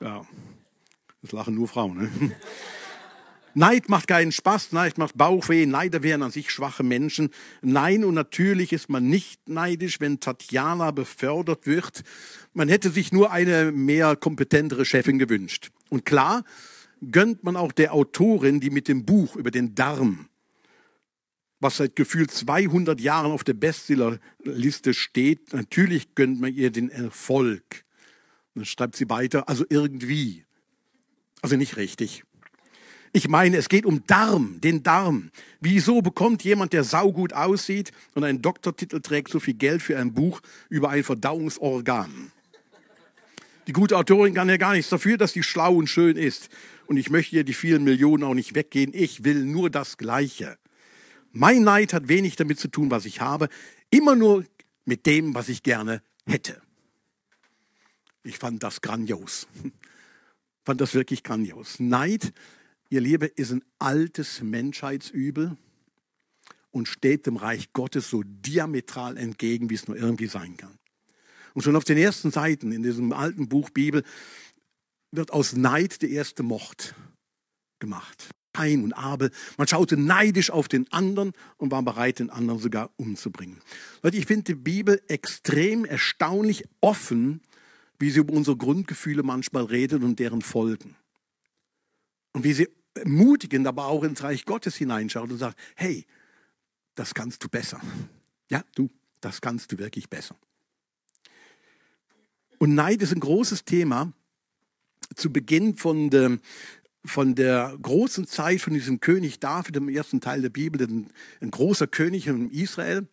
Ja, 0.00 0.26
das 1.22 1.32
lachen 1.32 1.54
nur 1.54 1.68
Frauen. 1.68 1.96
Ne? 1.98 2.36
Neid 3.56 3.88
macht 3.88 4.06
keinen 4.06 4.32
Spaß, 4.32 4.72
Neid 4.72 4.98
macht 4.98 5.16
Bauchweh, 5.16 5.64
Neider 5.64 6.02
wären 6.02 6.22
an 6.22 6.30
sich 6.30 6.50
schwache 6.50 6.82
Menschen. 6.82 7.30
Nein, 7.62 8.04
und 8.04 8.12
natürlich 8.12 8.70
ist 8.74 8.90
man 8.90 9.08
nicht 9.08 9.48
neidisch, 9.48 9.98
wenn 9.98 10.20
Tatjana 10.20 10.90
befördert 10.90 11.66
wird. 11.66 12.02
Man 12.52 12.68
hätte 12.68 12.90
sich 12.90 13.12
nur 13.12 13.32
eine 13.32 13.72
mehr 13.72 14.14
kompetentere 14.14 14.84
Chefin 14.84 15.18
gewünscht. 15.18 15.70
Und 15.88 16.04
klar, 16.04 16.44
gönnt 17.10 17.44
man 17.44 17.56
auch 17.56 17.72
der 17.72 17.94
Autorin, 17.94 18.60
die 18.60 18.68
mit 18.68 18.88
dem 18.88 19.06
Buch 19.06 19.36
über 19.36 19.50
den 19.50 19.74
Darm, 19.74 20.28
was 21.58 21.78
seit 21.78 21.96
gefühlt 21.96 22.30
200 22.30 23.00
Jahren 23.00 23.32
auf 23.32 23.42
der 23.42 23.54
Bestsellerliste 23.54 24.92
steht, 24.92 25.54
natürlich 25.54 26.14
gönnt 26.14 26.42
man 26.42 26.52
ihr 26.52 26.70
den 26.70 26.90
Erfolg. 26.90 27.86
dann 28.54 28.66
schreibt 28.66 28.96
sie 28.96 29.08
weiter, 29.08 29.48
also 29.48 29.64
irgendwie. 29.70 30.44
Also 31.40 31.56
nicht 31.56 31.78
richtig. 31.78 32.24
Ich 33.16 33.28
meine, 33.28 33.56
es 33.56 33.70
geht 33.70 33.86
um 33.86 34.06
Darm, 34.06 34.60
den 34.60 34.82
Darm. 34.82 35.30
Wieso 35.62 36.02
bekommt 36.02 36.44
jemand, 36.44 36.74
der 36.74 36.84
saugut 36.84 37.32
aussieht 37.32 37.90
und 38.14 38.24
einen 38.24 38.42
Doktortitel 38.42 39.00
trägt, 39.00 39.30
so 39.30 39.40
viel 39.40 39.54
Geld 39.54 39.80
für 39.80 39.98
ein 39.98 40.12
Buch 40.12 40.42
über 40.68 40.90
ein 40.90 41.02
Verdauungsorgan? 41.02 42.30
Die 43.66 43.72
gute 43.72 43.96
Autorin 43.96 44.34
kann 44.34 44.50
ja 44.50 44.58
gar 44.58 44.74
nichts 44.74 44.90
dafür, 44.90 45.16
dass 45.16 45.32
sie 45.32 45.42
schlau 45.42 45.76
und 45.76 45.86
schön 45.86 46.18
ist. 46.18 46.50
Und 46.88 46.98
ich 46.98 47.08
möchte 47.08 47.36
ihr 47.36 47.44
die 47.44 47.54
vielen 47.54 47.84
Millionen 47.84 48.22
auch 48.22 48.34
nicht 48.34 48.54
weggehen. 48.54 48.92
Ich 48.92 49.24
will 49.24 49.46
nur 49.46 49.70
das 49.70 49.96
Gleiche. 49.96 50.58
Mein 51.32 51.62
Neid 51.62 51.94
hat 51.94 52.08
wenig 52.08 52.36
damit 52.36 52.60
zu 52.60 52.68
tun, 52.68 52.90
was 52.90 53.06
ich 53.06 53.22
habe, 53.22 53.48
immer 53.88 54.14
nur 54.14 54.44
mit 54.84 55.06
dem, 55.06 55.34
was 55.34 55.48
ich 55.48 55.62
gerne 55.62 56.02
hätte. 56.26 56.60
Ich 58.24 58.36
fand 58.36 58.62
das 58.62 58.82
grandios. 58.82 59.46
Fand 60.66 60.80
das 60.80 60.94
wirklich 60.94 61.22
grandios. 61.22 61.78
Neid 61.78 62.32
ihr 62.88 63.00
Liebe, 63.00 63.26
ist 63.26 63.52
ein 63.52 63.64
altes 63.78 64.42
Menschheitsübel 64.42 65.56
und 66.70 66.88
steht 66.88 67.26
dem 67.26 67.36
Reich 67.36 67.72
Gottes 67.72 68.10
so 68.10 68.22
diametral 68.24 69.16
entgegen, 69.16 69.70
wie 69.70 69.74
es 69.74 69.88
nur 69.88 69.96
irgendwie 69.96 70.26
sein 70.26 70.56
kann. 70.56 70.78
Und 71.54 71.62
schon 71.62 71.76
auf 71.76 71.84
den 71.84 71.96
ersten 71.96 72.30
Seiten 72.30 72.70
in 72.70 72.82
diesem 72.82 73.12
alten 73.12 73.48
Buch 73.48 73.70
Bibel 73.70 74.02
wird 75.10 75.32
aus 75.32 75.54
Neid 75.54 76.02
der 76.02 76.10
erste 76.10 76.42
Mord 76.42 76.94
gemacht. 77.78 78.28
Kain 78.56 78.84
und 78.84 78.94
Abel. 78.94 79.30
Man 79.58 79.68
schaute 79.68 79.98
neidisch 79.98 80.50
auf 80.50 80.66
den 80.66 80.90
anderen 80.90 81.32
und 81.58 81.70
war 81.70 81.82
bereit, 81.82 82.20
den 82.20 82.30
anderen 82.30 82.58
sogar 82.58 82.90
umzubringen. 82.96 83.60
Leute, 84.02 84.16
ich 84.16 84.24
finde 84.24 84.44
die 84.44 84.54
Bibel 84.54 85.02
extrem 85.08 85.84
erstaunlich 85.84 86.64
offen, 86.80 87.42
wie 87.98 88.10
sie 88.10 88.20
über 88.20 88.32
unsere 88.32 88.56
Grundgefühle 88.56 89.22
manchmal 89.22 89.64
redet 89.64 90.02
und 90.02 90.18
deren 90.18 90.40
Folgen. 90.40 90.96
Und 92.32 92.44
wie 92.44 92.54
sie 92.54 92.68
ermutigend, 92.96 93.66
aber 93.66 93.86
auch 93.86 94.02
ins 94.02 94.22
Reich 94.22 94.44
Gottes 94.44 94.76
hineinschaut 94.76 95.30
und 95.30 95.38
sagt, 95.38 95.58
hey, 95.74 96.06
das 96.94 97.14
kannst 97.14 97.42
du 97.44 97.48
besser. 97.48 97.80
Ja, 98.50 98.62
du, 98.74 98.90
das 99.20 99.40
kannst 99.40 99.72
du 99.72 99.78
wirklich 99.78 100.08
besser. 100.08 100.36
Und 102.58 102.74
Neid 102.74 103.02
ist 103.02 103.12
ein 103.12 103.20
großes 103.20 103.64
Thema. 103.64 104.12
Zu 105.14 105.32
Beginn 105.32 105.76
von 105.76 106.10
der, 106.10 106.38
von 107.04 107.34
der 107.34 107.76
großen 107.80 108.26
Zeit 108.26 108.60
von 108.60 108.74
diesem 108.74 109.00
König 109.00 109.38
David 109.38 109.76
im 109.76 109.88
ersten 109.88 110.20
Teil 110.20 110.42
der 110.42 110.50
Bibel, 110.50 110.82
ein, 110.82 111.10
ein 111.40 111.50
großer 111.50 111.86
König 111.86 112.26
in 112.26 112.50
Israel 112.50 113.06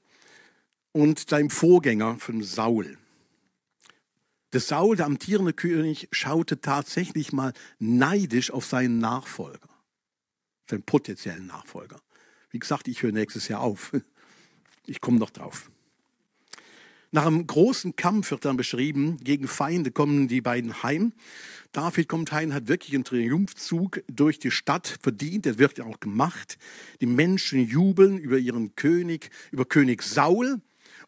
und 0.92 1.30
seinem 1.30 1.50
Vorgänger 1.50 2.18
von 2.18 2.42
Saul. 2.42 2.98
Der 4.54 4.60
Saul, 4.60 4.96
der 4.96 5.08
amtierende 5.08 5.54
König, 5.54 6.08
schaute 6.12 6.62
tatsächlich 6.62 7.34
mal 7.34 7.54
neidisch 7.80 8.52
auf 8.52 8.66
seinen 8.66 9.00
Nachfolger, 9.00 9.68
seinen 10.74 10.84
potenziellen 10.84 11.48
Nachfolger. 11.48 12.00
Wie 12.52 12.60
gesagt, 12.60 12.88
ich 12.88 13.02
höre 13.04 13.12
nächstes 13.12 13.48
Jahr 13.48 13.62
auf. 13.62 13.92
Ich 14.86 15.00
komme 15.00 15.18
noch 15.18 15.30
drauf. 15.30 15.72
Nach 17.12 17.26
einem 17.26 17.48
großen 17.48 17.96
Kampf 17.96 18.32
wird 18.32 18.44
dann 18.44 18.58
beschrieben, 18.58 19.16
gegen 19.24 19.48
Feinde 19.48 19.92
kommen 19.92 20.28
die 20.28 20.42
beiden 20.42 20.84
heim. 20.84 21.14
David 21.72 22.10
kommt 22.10 22.34
heim, 22.34 22.54
hat 22.54 22.68
wirklich 22.68 22.94
einen 22.94 23.06
Triumphzug 23.06 24.04
durch 24.12 24.40
die 24.40 24.52
Stadt 24.52 24.98
verdient. 25.02 25.46
Der 25.46 25.58
wird 25.58 25.78
ja 25.78 25.86
auch 25.86 26.02
gemacht. 26.02 26.58
Die 27.00 27.06
Menschen 27.06 27.66
jubeln 27.66 28.18
über 28.18 28.38
ihren 28.38 28.76
König, 28.76 29.30
über 29.52 29.64
König 29.64 30.04
Saul. 30.04 30.60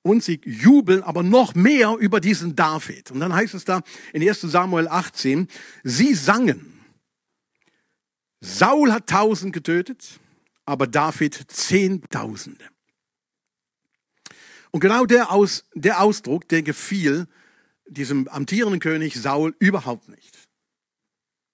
Und 0.04 0.24
sie 0.24 0.40
jubeln 0.46 1.04
aber 1.04 1.22
noch 1.22 1.54
mehr 1.54 1.98
über 2.00 2.22
diesen 2.22 2.56
David. 2.56 3.12
Und 3.12 3.20
dann 3.20 3.34
heißt 3.34 3.56
es 3.56 3.66
da 3.66 3.82
in 4.14 4.26
1 4.26 4.40
Samuel 4.40 4.88
18, 4.88 5.50
sie 5.84 6.14
sangen. 6.14 6.75
Saul 8.46 8.92
hat 8.92 9.08
tausend 9.08 9.54
getötet, 9.54 10.20
aber 10.66 10.86
David 10.88 11.46
Zehntausende. 11.52 12.66
Und 14.72 14.82
genau 14.82 15.06
der, 15.06 15.32
Aus, 15.32 15.66
der 15.74 16.02
Ausdruck, 16.02 16.48
der 16.50 16.62
gefiel 16.62 17.28
diesem 17.88 18.28
amtierenden 18.28 18.80
König 18.80 19.16
Saul 19.16 19.56
überhaupt 19.60 20.10
nicht. 20.10 20.38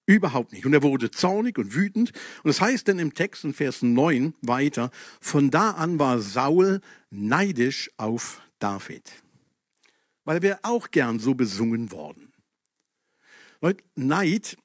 Überhaupt 0.06 0.52
nicht. 0.52 0.66
Und 0.66 0.74
er 0.74 0.82
wurde 0.82 1.10
zornig 1.10 1.58
und 1.58 1.74
wütend. 1.74 2.12
Und 2.42 2.50
es 2.50 2.58
das 2.58 2.68
heißt 2.68 2.88
dann 2.88 2.98
im 2.98 3.14
Text 3.14 3.44
in 3.44 3.54
Vers 3.54 3.82
9 3.82 4.34
weiter, 4.42 4.90
von 5.20 5.50
da 5.50 5.70
an 5.70 5.98
war 5.98 6.20
Saul 6.20 6.80
neidisch 7.10 7.90
auf 7.96 8.42
David. 8.58 9.10
Weil 10.24 10.42
wäre 10.42 10.58
auch 10.62 10.90
gern 10.90 11.18
so 11.18 11.34
besungen 11.34 11.92
worden. 11.92 12.32
Leute, 13.60 13.84
Neid 13.94 14.58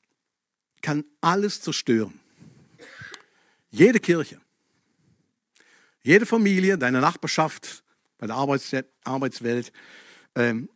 kann 0.88 1.04
alles 1.20 1.60
zerstören. 1.60 2.18
Jede 3.72 4.00
Kirche, 4.00 4.40
jede 6.02 6.26
Familie, 6.26 6.78
deine 6.78 7.02
Nachbarschaft, 7.02 7.84
bei 8.18 8.26
der 8.26 8.38
Arbeitswelt. 8.38 9.74
Ähm, 10.36 10.70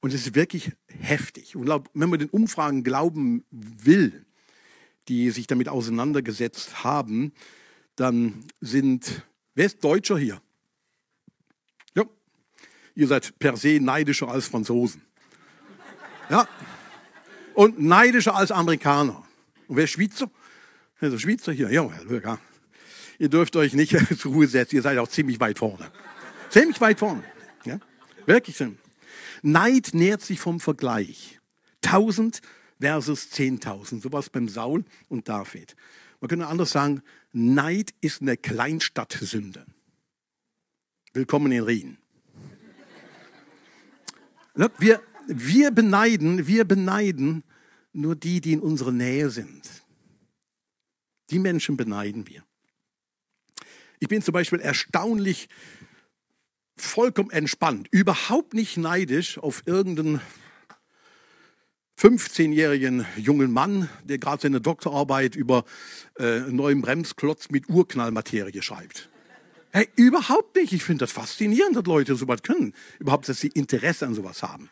und 0.00 0.12
es 0.12 0.26
ist 0.26 0.34
wirklich 0.34 0.72
heftig. 0.88 1.54
Und 1.54 1.68
wenn 1.94 2.10
man 2.10 2.18
den 2.18 2.30
Umfragen 2.30 2.82
glauben 2.82 3.44
will, 3.52 4.26
die 5.06 5.30
sich 5.30 5.46
damit 5.46 5.68
auseinandergesetzt 5.68 6.82
haben, 6.82 7.32
dann 7.94 8.44
sind, 8.60 9.22
wer 9.54 9.66
ist 9.66 9.84
Deutscher 9.84 10.18
hier? 10.18 10.42
Ja, 11.94 12.06
ihr 12.96 13.06
seid 13.06 13.38
per 13.38 13.56
se 13.56 13.78
neidischer 13.80 14.26
als 14.26 14.48
Franzosen. 14.48 15.00
Ja, 16.28 16.48
und 17.54 17.80
neidischer 17.80 18.34
als 18.34 18.50
Amerikaner. 18.50 19.24
Und 19.68 19.76
wer 19.76 19.86
Schweizer? 19.86 20.30
Also 21.00 21.18
Schweizer 21.18 21.52
hier, 21.52 21.70
ja. 21.70 21.90
Ihr 23.18 23.28
dürft 23.28 23.56
euch 23.56 23.72
nicht 23.74 23.96
zur 24.18 24.32
Ruhe 24.32 24.46
setzen, 24.46 24.76
ihr 24.76 24.82
seid 24.82 24.98
auch 24.98 25.08
ziemlich 25.08 25.40
weit 25.40 25.58
vorne. 25.58 25.90
Ziemlich 26.50 26.80
weit 26.80 26.98
vorne. 26.98 27.24
Ja? 27.64 27.78
Wirklich. 28.26 28.62
Neid 29.42 29.90
nährt 29.92 30.22
sich 30.22 30.40
vom 30.40 30.60
Vergleich. 30.60 31.40
1000 31.84 32.40
versus 32.80 33.28
10.000. 33.32 34.02
Sowas 34.02 34.30
beim 34.30 34.48
Saul 34.48 34.84
und 35.08 35.28
David. 35.28 35.74
Man 36.20 36.28
könnte 36.28 36.46
anders 36.46 36.70
sagen, 36.70 37.02
Neid 37.32 37.94
ist 38.00 38.22
eine 38.22 38.36
Kleinstadtsünde. 38.36 39.66
Willkommen 41.12 41.50
in 41.52 41.62
Rien. 41.62 41.98
Wir, 44.78 45.02
wir 45.26 45.70
beneiden, 45.70 46.46
wir 46.46 46.64
beneiden 46.64 47.44
nur 47.92 48.16
die, 48.16 48.40
die 48.40 48.52
in 48.52 48.60
unserer 48.60 48.92
Nähe 48.92 49.30
sind. 49.30 49.68
Die 51.30 51.38
Menschen 51.38 51.76
beneiden 51.76 52.26
wir. 52.28 52.44
Ich 54.00 54.08
bin 54.08 54.22
zum 54.22 54.32
Beispiel 54.32 54.60
erstaunlich 54.60 55.48
vollkommen 56.76 57.30
entspannt, 57.30 57.88
überhaupt 57.90 58.54
nicht 58.54 58.76
neidisch 58.76 59.38
auf 59.38 59.62
irgendeinen 59.66 60.20
15-jährigen 61.98 63.06
jungen 63.16 63.52
Mann, 63.52 63.88
der 64.04 64.18
gerade 64.18 64.42
seine 64.42 64.60
Doktorarbeit 64.60 65.36
über 65.36 65.64
äh, 66.18 66.40
neuen 66.40 66.82
Bremsklotz 66.82 67.50
mit 67.50 67.68
Urknallmaterie 67.68 68.60
schreibt. 68.60 69.08
Hey, 69.70 69.88
überhaupt 69.96 70.56
nicht. 70.56 70.72
Ich 70.72 70.84
finde 70.84 71.04
das 71.04 71.12
faszinierend, 71.12 71.76
dass 71.76 71.84
Leute 71.84 72.16
sowas 72.16 72.42
können. 72.42 72.74
Überhaupt, 72.98 73.28
dass 73.28 73.40
sie 73.40 73.48
Interesse 73.48 74.06
an 74.06 74.14
sowas 74.14 74.42
haben. 74.42 74.68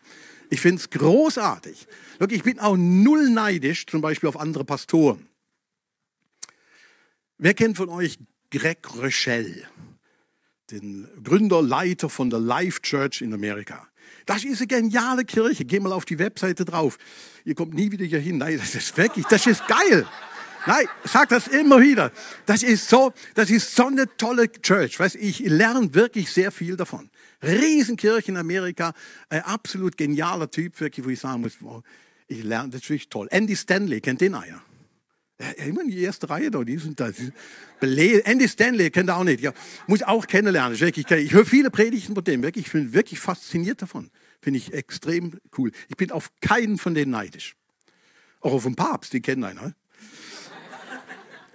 Ich 0.50 0.60
finde 0.60 0.82
es 0.82 0.90
großartig. 0.90 1.86
Look, 2.18 2.32
ich 2.32 2.42
bin 2.42 2.58
auch 2.58 2.76
null 2.76 3.30
neidisch, 3.30 3.86
zum 3.86 4.00
Beispiel 4.00 4.28
auf 4.28 4.38
andere 4.38 4.64
Pastoren. 4.64 5.26
Wer 7.38 7.54
kennt 7.54 7.76
von 7.76 7.88
euch 7.88 8.18
Greg 8.50 8.78
Rochelle? 8.96 9.66
den 10.70 11.08
Gründer, 11.22 11.62
Leiter 11.62 12.08
von 12.08 12.30
der 12.30 12.40
Life 12.40 12.80
Church 12.82 13.22
in 13.22 13.34
Amerika. 13.34 13.88
Das 14.26 14.44
ist 14.44 14.60
eine 14.60 14.66
geniale 14.66 15.24
Kirche. 15.24 15.64
Geh 15.64 15.80
mal 15.80 15.92
auf 15.92 16.04
die 16.04 16.18
Webseite 16.18 16.64
drauf. 16.64 16.98
Ihr 17.44 17.54
kommt 17.54 17.74
nie 17.74 17.90
wieder 17.90 18.04
hier 18.04 18.20
hin. 18.20 18.38
Nein, 18.38 18.58
das 18.58 18.74
ist 18.74 18.96
wirklich, 18.96 19.26
das 19.26 19.46
ist 19.46 19.66
geil. 19.66 20.06
Nein, 20.66 20.86
sag 21.04 21.30
das 21.30 21.48
immer 21.48 21.80
wieder. 21.80 22.12
Das 22.46 22.62
ist 22.62 22.88
so, 22.88 23.12
das 23.34 23.50
ist 23.50 23.74
so 23.74 23.86
eine 23.86 24.14
tolle 24.16 24.50
Church. 24.52 25.00
Weiß 25.00 25.14
ich 25.14 25.40
lerne 25.40 25.94
wirklich 25.94 26.30
sehr 26.30 26.52
viel 26.52 26.76
davon. 26.76 27.10
Riesenkirche 27.42 28.30
in 28.30 28.36
Amerika, 28.36 28.92
ein 29.28 29.42
absolut 29.42 29.96
genialer 29.96 30.50
Typ, 30.50 30.80
wirklich, 30.80 31.04
wo 31.04 31.10
ich 31.10 31.20
sagen 31.20 31.40
muss, 31.40 31.56
ich 32.28 32.44
lerne, 32.44 32.70
das 32.70 32.82
ist 32.82 32.90
wirklich 32.90 33.08
toll. 33.08 33.28
Andy 33.30 33.56
Stanley, 33.56 34.00
kennt 34.00 34.20
den 34.20 34.34
einer? 34.34 34.62
Ja, 35.40 35.64
immer 35.64 35.80
in 35.80 35.88
die 35.88 36.00
erste 36.00 36.28
Reihe 36.28 36.50
da, 36.50 36.62
die 36.62 36.76
sind 36.76 37.00
da. 37.00 37.10
Andy 37.80 38.46
Stanley 38.46 38.90
kennt 38.90 39.08
er 39.08 39.16
auch 39.16 39.24
nicht. 39.24 39.40
Ja, 39.40 39.54
muss 39.86 40.02
auch 40.02 40.26
kennenlernen. 40.26 40.78
Wirklich, 40.78 41.10
ich 41.10 41.32
höre 41.32 41.46
viele 41.46 41.70
Predigten 41.70 42.14
von 42.14 42.22
dem. 42.22 42.42
Wirklich, 42.42 42.66
ich 42.66 42.72
bin 42.72 42.92
wirklich 42.92 43.20
fasziniert 43.20 43.80
davon. 43.80 44.10
Finde 44.42 44.58
ich 44.58 44.74
extrem 44.74 45.40
cool. 45.56 45.72
Ich 45.88 45.96
bin 45.96 46.10
auf 46.10 46.30
keinen 46.42 46.76
von 46.76 46.94
denen 46.94 47.10
neidisch. 47.10 47.56
Auch 48.40 48.52
auf 48.52 48.64
den 48.64 48.76
Papst, 48.76 49.14
den 49.14 49.22
kennen 49.22 49.44
einer. 49.44 49.74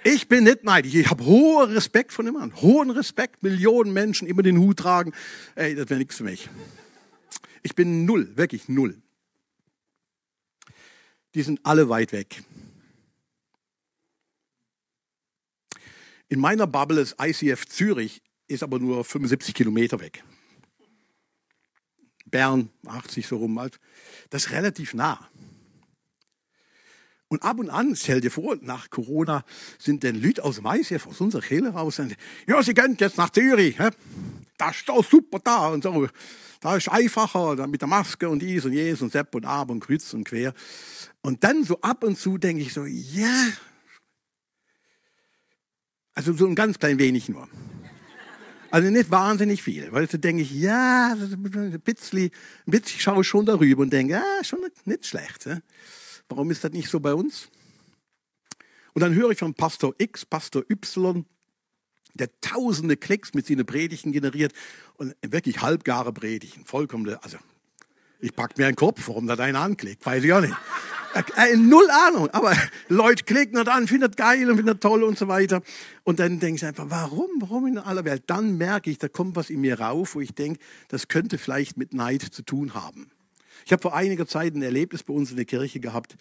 Ich 0.07 0.27
bin 0.27 0.43
nicht 0.43 0.63
neidisch. 0.63 0.93
Ich 0.93 1.09
habe 1.09 1.25
hohen 1.25 1.71
Respekt 1.71 2.13
von 2.13 2.25
dem 2.25 2.35
Mann. 2.35 2.55
Hohen 2.61 2.91
Respekt. 2.91 3.41
Millionen 3.41 3.91
Menschen 3.91 4.27
immer 4.27 4.43
den 4.43 4.59
Hut 4.59 4.77
tragen. 4.77 5.13
Ey, 5.55 5.73
das 5.73 5.89
wäre 5.89 5.97
nichts 5.97 6.17
für 6.17 6.23
mich. 6.23 6.47
Ich 7.63 7.73
bin 7.73 8.05
null, 8.05 8.37
wirklich 8.37 8.69
null. 8.69 9.01
Die 11.33 11.41
sind 11.41 11.59
alle 11.63 11.89
weit 11.89 12.11
weg. 12.11 12.43
In 16.27 16.39
meiner 16.39 16.67
Bubble 16.67 17.01
ist 17.01 17.15
ICF 17.19 17.65
Zürich, 17.65 18.21
ist 18.47 18.61
aber 18.61 18.77
nur 18.77 19.03
75 19.03 19.55
Kilometer 19.55 19.99
weg. 19.99 20.23
Bern, 22.27 22.69
80 22.85 23.25
so 23.25 23.37
rum. 23.37 23.59
Das 24.29 24.45
ist 24.45 24.51
relativ 24.51 24.93
nah. 24.93 25.27
Und 27.27 27.43
ab 27.43 27.57
und 27.59 27.69
an, 27.69 27.95
stell 27.95 28.21
dir 28.21 28.29
vor, 28.29 28.55
nach 28.61 28.89
Corona 28.89 29.43
sind 29.79 30.03
dann 30.03 30.21
Leute 30.21 30.43
aus 30.43 30.61
ICF, 30.63 31.07
aus 31.07 31.21
unserer 31.21 31.41
Kirche 31.41 31.69
raus, 31.69 31.99
und 31.99 32.15
ja, 32.47 32.61
sie 32.61 32.73
gehen 32.73 32.95
jetzt 32.99 33.17
nach 33.17 33.31
Zürich. 33.31 33.77
He? 33.77 33.89
Das 34.57 34.75
ist 34.77 34.89
doch 34.89 35.03
super 35.03 35.39
da 35.39 35.69
und 35.69 35.83
so. 35.83 36.07
Da 36.61 36.77
ist 36.77 36.89
einfacher 36.89 37.67
mit 37.67 37.81
der 37.81 37.87
Maske 37.87 38.29
und 38.29 38.39
dies 38.39 38.65
und 38.65 38.73
jenes 38.73 39.01
und 39.01 39.11
Sepp 39.11 39.35
und 39.35 39.45
Ab 39.45 39.69
und 39.69 39.79
Kreuz 39.81 40.13
und 40.13 40.23
Quer. 40.23 40.53
Und 41.21 41.43
dann 41.43 41.63
so 41.63 41.81
ab 41.81 42.03
und 42.03 42.17
zu 42.17 42.37
denke 42.37 42.61
ich 42.61 42.73
so, 42.73 42.85
ja, 42.85 43.47
also 46.13 46.33
so 46.33 46.47
ein 46.47 46.55
ganz 46.55 46.79
klein 46.79 46.97
wenig 46.97 47.27
nur. 47.27 47.47
Also 48.71 48.89
nicht 48.89 49.11
wahnsinnig 49.11 49.61
viel, 49.61 49.91
weil 49.91 50.09
so 50.09 50.17
denke 50.17 50.41
ich, 50.41 50.51
ja, 50.51 51.13
ein 51.13 51.81
bisschen, 51.81 52.31
ein 52.65 52.71
bisschen 52.71 52.99
schaue 52.99 53.21
ich 53.21 53.27
schon 53.27 53.45
darüber 53.45 53.83
und 53.83 53.91
denke, 53.91 54.13
ja, 54.13 54.23
schon 54.43 54.59
nicht 54.85 55.05
schlecht. 55.05 55.47
Warum 56.29 56.51
ist 56.51 56.63
das 56.63 56.71
nicht 56.71 56.89
so 56.89 56.99
bei 56.99 57.13
uns? 57.13 57.49
Und 58.93 59.01
dann 59.01 59.13
höre 59.13 59.31
ich 59.31 59.39
von 59.39 59.53
Pastor 59.53 59.93
X, 59.97 60.25
Pastor 60.25 60.63
Y, 60.69 61.25
der 62.13 62.29
tausende 62.41 62.97
Klicks 62.97 63.33
mit 63.33 63.45
seinen 63.45 63.65
Predigten 63.65 64.11
generiert 64.11 64.53
und 64.95 65.15
wirklich 65.21 65.61
halbgare 65.61 66.13
Predigten, 66.13 66.65
vollkommen, 66.65 67.13
also 67.21 67.37
ich 68.19 68.33
pack 68.33 68.57
mir 68.57 68.67
einen 68.67 68.77
Kopf, 68.77 69.07
warum 69.07 69.27
da 69.27 69.35
einer 69.35 69.59
anklickt, 69.59 70.05
weiß 70.05 70.23
ich 70.23 70.33
auch 70.33 70.41
nicht. 70.41 70.55
Äh, 71.13 71.53
äh, 71.53 71.55
null 71.55 71.87
Ahnung, 72.07 72.29
aber 72.31 72.53
Leute 72.89 73.23
klicken 73.23 73.55
das 73.55 73.67
an, 73.67 73.87
finden 73.87 74.09
das 74.09 74.15
geil 74.17 74.49
und 74.49 74.57
finden 74.57 74.73
das 74.73 74.79
toll 74.79 75.03
und 75.03 75.17
so 75.17 75.27
weiter. 75.27 75.61
Und 76.03 76.19
dann 76.19 76.39
denke 76.39 76.57
ich 76.57 76.65
einfach, 76.65 76.85
warum, 76.89 77.29
warum 77.39 77.67
in 77.67 77.77
aller 77.77 78.03
Welt? 78.03 78.23
Dann 78.27 78.57
merke 78.57 78.89
ich, 78.89 78.97
da 78.97 79.07
kommt 79.07 79.35
was 79.35 79.49
in 79.49 79.61
mir 79.61 79.79
rauf, 79.79 80.15
wo 80.15 80.21
ich 80.21 80.33
denke, 80.33 80.59
das 80.89 81.07
könnte 81.07 81.37
vielleicht 81.37 81.77
mit 81.77 81.93
Neid 81.93 82.21
zu 82.21 82.41
tun 82.41 82.73
haben. 82.73 83.11
Ich 83.65 83.71
habe 83.71 83.81
vor 83.81 83.95
einiger 83.95 84.27
Zeit 84.27 84.55
ein 84.55 84.61
Erlebnis 84.61 85.03
bei 85.03 85.13
uns 85.13 85.29
in 85.29 85.37
der 85.37 85.45
Kirche 85.45 85.79
gehabt, 85.79 86.17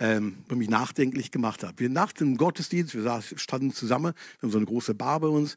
ähm, 0.00 0.38
was 0.48 0.58
mich 0.58 0.68
nachdenklich 0.68 1.30
gemacht 1.30 1.62
hat. 1.62 1.78
Wir 1.78 1.88
nach 1.88 2.12
dem 2.12 2.36
Gottesdienst, 2.36 2.94
wir 2.94 3.22
standen 3.36 3.72
zusammen, 3.72 4.14
wir 4.14 4.42
haben 4.42 4.50
so 4.50 4.58
eine 4.58 4.66
große 4.66 4.94
Bar 4.94 5.20
bei 5.20 5.28
uns, 5.28 5.56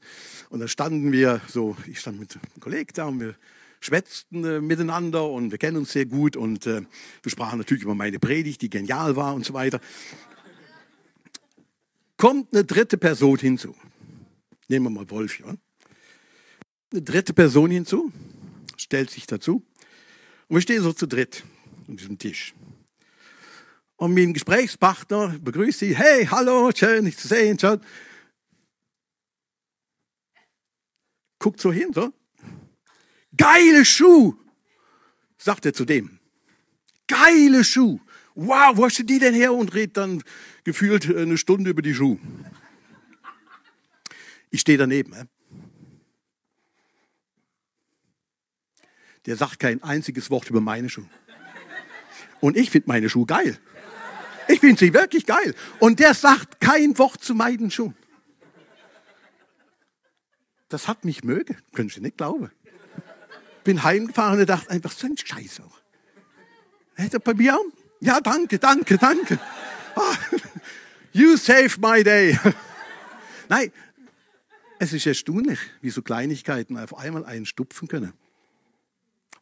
und 0.50 0.60
da 0.60 0.67
standen 0.67 1.12
wir 1.12 1.41
so, 1.48 1.75
ich 1.88 2.00
stand 2.00 2.19
mit 2.19 2.36
einem 2.36 2.60
Kollegen 2.60 2.91
da 2.93 3.05
und 3.05 3.19
wir 3.19 3.36
schwätzten 3.79 4.45
äh, 4.45 4.62
miteinander 4.62 5.29
und 5.29 5.51
wir 5.51 5.57
kennen 5.57 5.77
uns 5.77 5.91
sehr 5.91 6.05
gut 6.05 6.38
und 6.38 6.65
äh, 6.67 6.81
wir 7.22 7.29
sprachen 7.29 7.57
natürlich 7.57 7.83
über 7.83 7.95
meine 7.95 8.19
Predigt, 8.19 8.62
die 8.62 8.69
genial 8.69 9.15
war 9.15 9.33
und 9.33 9.45
so 9.45 9.53
weiter. 9.53 9.79
Kommt 12.17 12.53
eine 12.53 12.63
dritte 12.63 12.98
Person 12.98 13.38
hinzu. 13.38 13.75
Nehmen 14.69 14.86
wir 14.86 14.89
mal 14.89 15.10
Wolf, 15.10 15.39
ja? 15.39 15.55
Eine 16.91 17.01
dritte 17.01 17.33
Person 17.33 17.72
hinzu. 17.72 18.12
stellt 18.77 19.10
sich 19.10 19.27
dazu. 19.27 19.63
Und 20.48 20.56
wir 20.58 20.62
stehen 20.62 20.82
so 20.84 20.94
zu 20.94 21.08
dritt 21.08 21.44
an 21.88 21.98
diesem 21.98 22.18
Tisch. 22.18 22.54
Und 23.96 24.14
mein 24.14 24.34
Gesprächspartner 24.34 25.40
begrüßt 25.40 25.80
sie. 25.80 25.96
Hey, 25.96 26.26
hallo, 26.26 26.72
schön, 26.76 27.06
dich 27.06 27.18
zu 27.18 27.28
sehen. 27.28 27.58
Schön. 27.58 27.80
Guckt 31.40 31.60
so 31.60 31.72
hin, 31.72 31.92
so. 31.94 32.12
Geile 33.36 33.84
Schuh, 33.86 34.36
sagt 35.38 35.66
er 35.66 35.74
zu 35.74 35.86
dem. 35.86 36.20
Geile 37.08 37.64
Schuh. 37.64 38.00
Wow, 38.36 38.78
wo 38.78 38.86
hast 38.86 39.00
du 39.00 39.04
die 39.04 39.20
denn 39.20 39.34
her? 39.34 39.54
Und 39.54 39.74
redet 39.74 39.98
dann 39.98 40.24
gefühlt 40.64 41.06
eine 41.16 41.38
Stunde 41.38 41.70
über 41.70 41.82
die 41.82 41.94
Schuhe. 41.94 42.20
Ich 44.50 44.62
stehe 44.62 44.78
daneben. 44.78 45.30
Der 49.25 49.38
sagt 49.38 49.60
kein 49.60 49.82
einziges 49.84 50.30
Wort 50.30 50.50
über 50.50 50.62
meine 50.62 50.89
Schuhe. 50.89 51.10
Und 52.42 52.58
ich 52.58 52.70
finde 52.70 52.89
meine 52.89 53.10
Schuhe 53.10 53.25
geil. 53.25 53.58
Ich 54.48 54.60
finde 54.60 54.77
sie 54.77 54.94
wirklich 54.94 55.25
geil. 55.25 55.56
Und 55.80 56.00
der 56.00 56.13
sagt 56.13 56.60
kein 56.60 56.98
Wort 56.98 57.24
zu 57.24 57.34
meinen 57.34 57.72
Schuhen. 57.72 57.96
Das 60.68 60.88
hat 60.88 61.06
mich 61.06 61.24
möge. 61.24 61.56
Können 61.74 61.89
Sie 61.89 62.01
nicht 62.01 62.18
glauben. 62.18 62.51
Bin 63.63 63.84
heimgefahren 63.84 64.39
und 64.39 64.50
dachte 64.50 64.72
einfach, 64.72 64.92
so 64.92 65.08
ein 65.08 65.15
Scheiß 65.18 65.62
auch. 65.62 65.80
Hätte 66.96 67.20
bei 67.20 67.34
mir 67.34 67.56
auch? 67.56 67.63
Ja, 68.01 68.20
danke, 68.20 68.60
danke, 68.60 68.98
danke. 68.98 69.39
Ah, 69.96 70.15
you 71.13 71.38
saved 71.38 71.80
my 71.80 72.03
day. 72.03 72.38
Nein, 73.48 73.72
es 74.80 74.92
ist 74.92 75.06
erstaunlich, 75.06 75.60
wie 75.82 75.92
so 75.92 76.01
Kleinigkeiten 76.01 76.77
auf 76.77 76.98
einmal 76.98 77.24
einen 77.24 77.46
stupfen 77.46 77.88
können. 77.88 78.13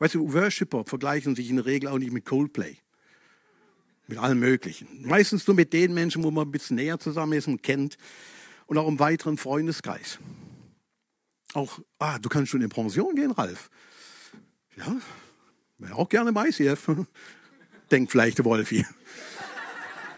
Weißt 0.02 0.16
du, 0.16 0.34
Worshipper 0.34 0.84
vergleichen 0.84 1.36
sich 1.36 1.52
in 1.52 1.58
der 1.58 1.68
Regel 1.68 1.88
auch 1.88 2.00
nicht 2.00 2.12
mit 2.12 2.26
Coldplay. 2.26 2.76
Mit 4.08 4.18
allen 4.18 4.40
möglichen. 4.40 4.88
Meistens 5.04 5.46
nur 5.46 5.56
mit 5.56 5.74
den 5.74 5.94
Menschen, 5.94 6.24
wo 6.24 6.32
man 6.32 6.48
ein 6.48 6.52
bisschen 6.52 6.78
näher 6.78 6.98
zusammen 6.98 7.34
ist 7.34 7.48
und 7.48 7.62
kennt. 7.62 8.00
Und 8.66 8.80
auch 8.80 8.88
im 8.88 8.98
weiteren 8.98 9.38
Freundeskreis. 9.38 10.18
Auch, 11.54 11.78
ah, 12.00 12.18
du 12.18 12.30
kannst 12.30 12.50
schon 12.50 12.64
in 12.64 12.70
Pension 12.70 13.14
gehen, 13.14 13.30
Ralf. 13.30 13.70
Ja, 14.76 14.96
wäre 15.78 15.94
auch 15.94 16.10
gerne 16.10 16.32
im 16.32 16.36
ICF. 16.36 16.90
Denkt 17.92 18.12
vielleicht 18.12 18.40
der 18.40 18.46
Wolfi. 18.46 18.84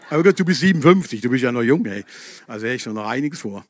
Aber 0.08 0.22
Gott, 0.22 0.40
du 0.40 0.46
bist 0.46 0.60
57, 0.60 1.20
du 1.20 1.28
bist 1.28 1.44
ja 1.44 1.52
noch 1.52 1.62
jung, 1.62 1.84
ey. 1.84 2.06
Also 2.46 2.64
hätte 2.64 2.76
ich 2.76 2.86
noch 2.86 3.06
einiges 3.06 3.40
vor. 3.40 3.66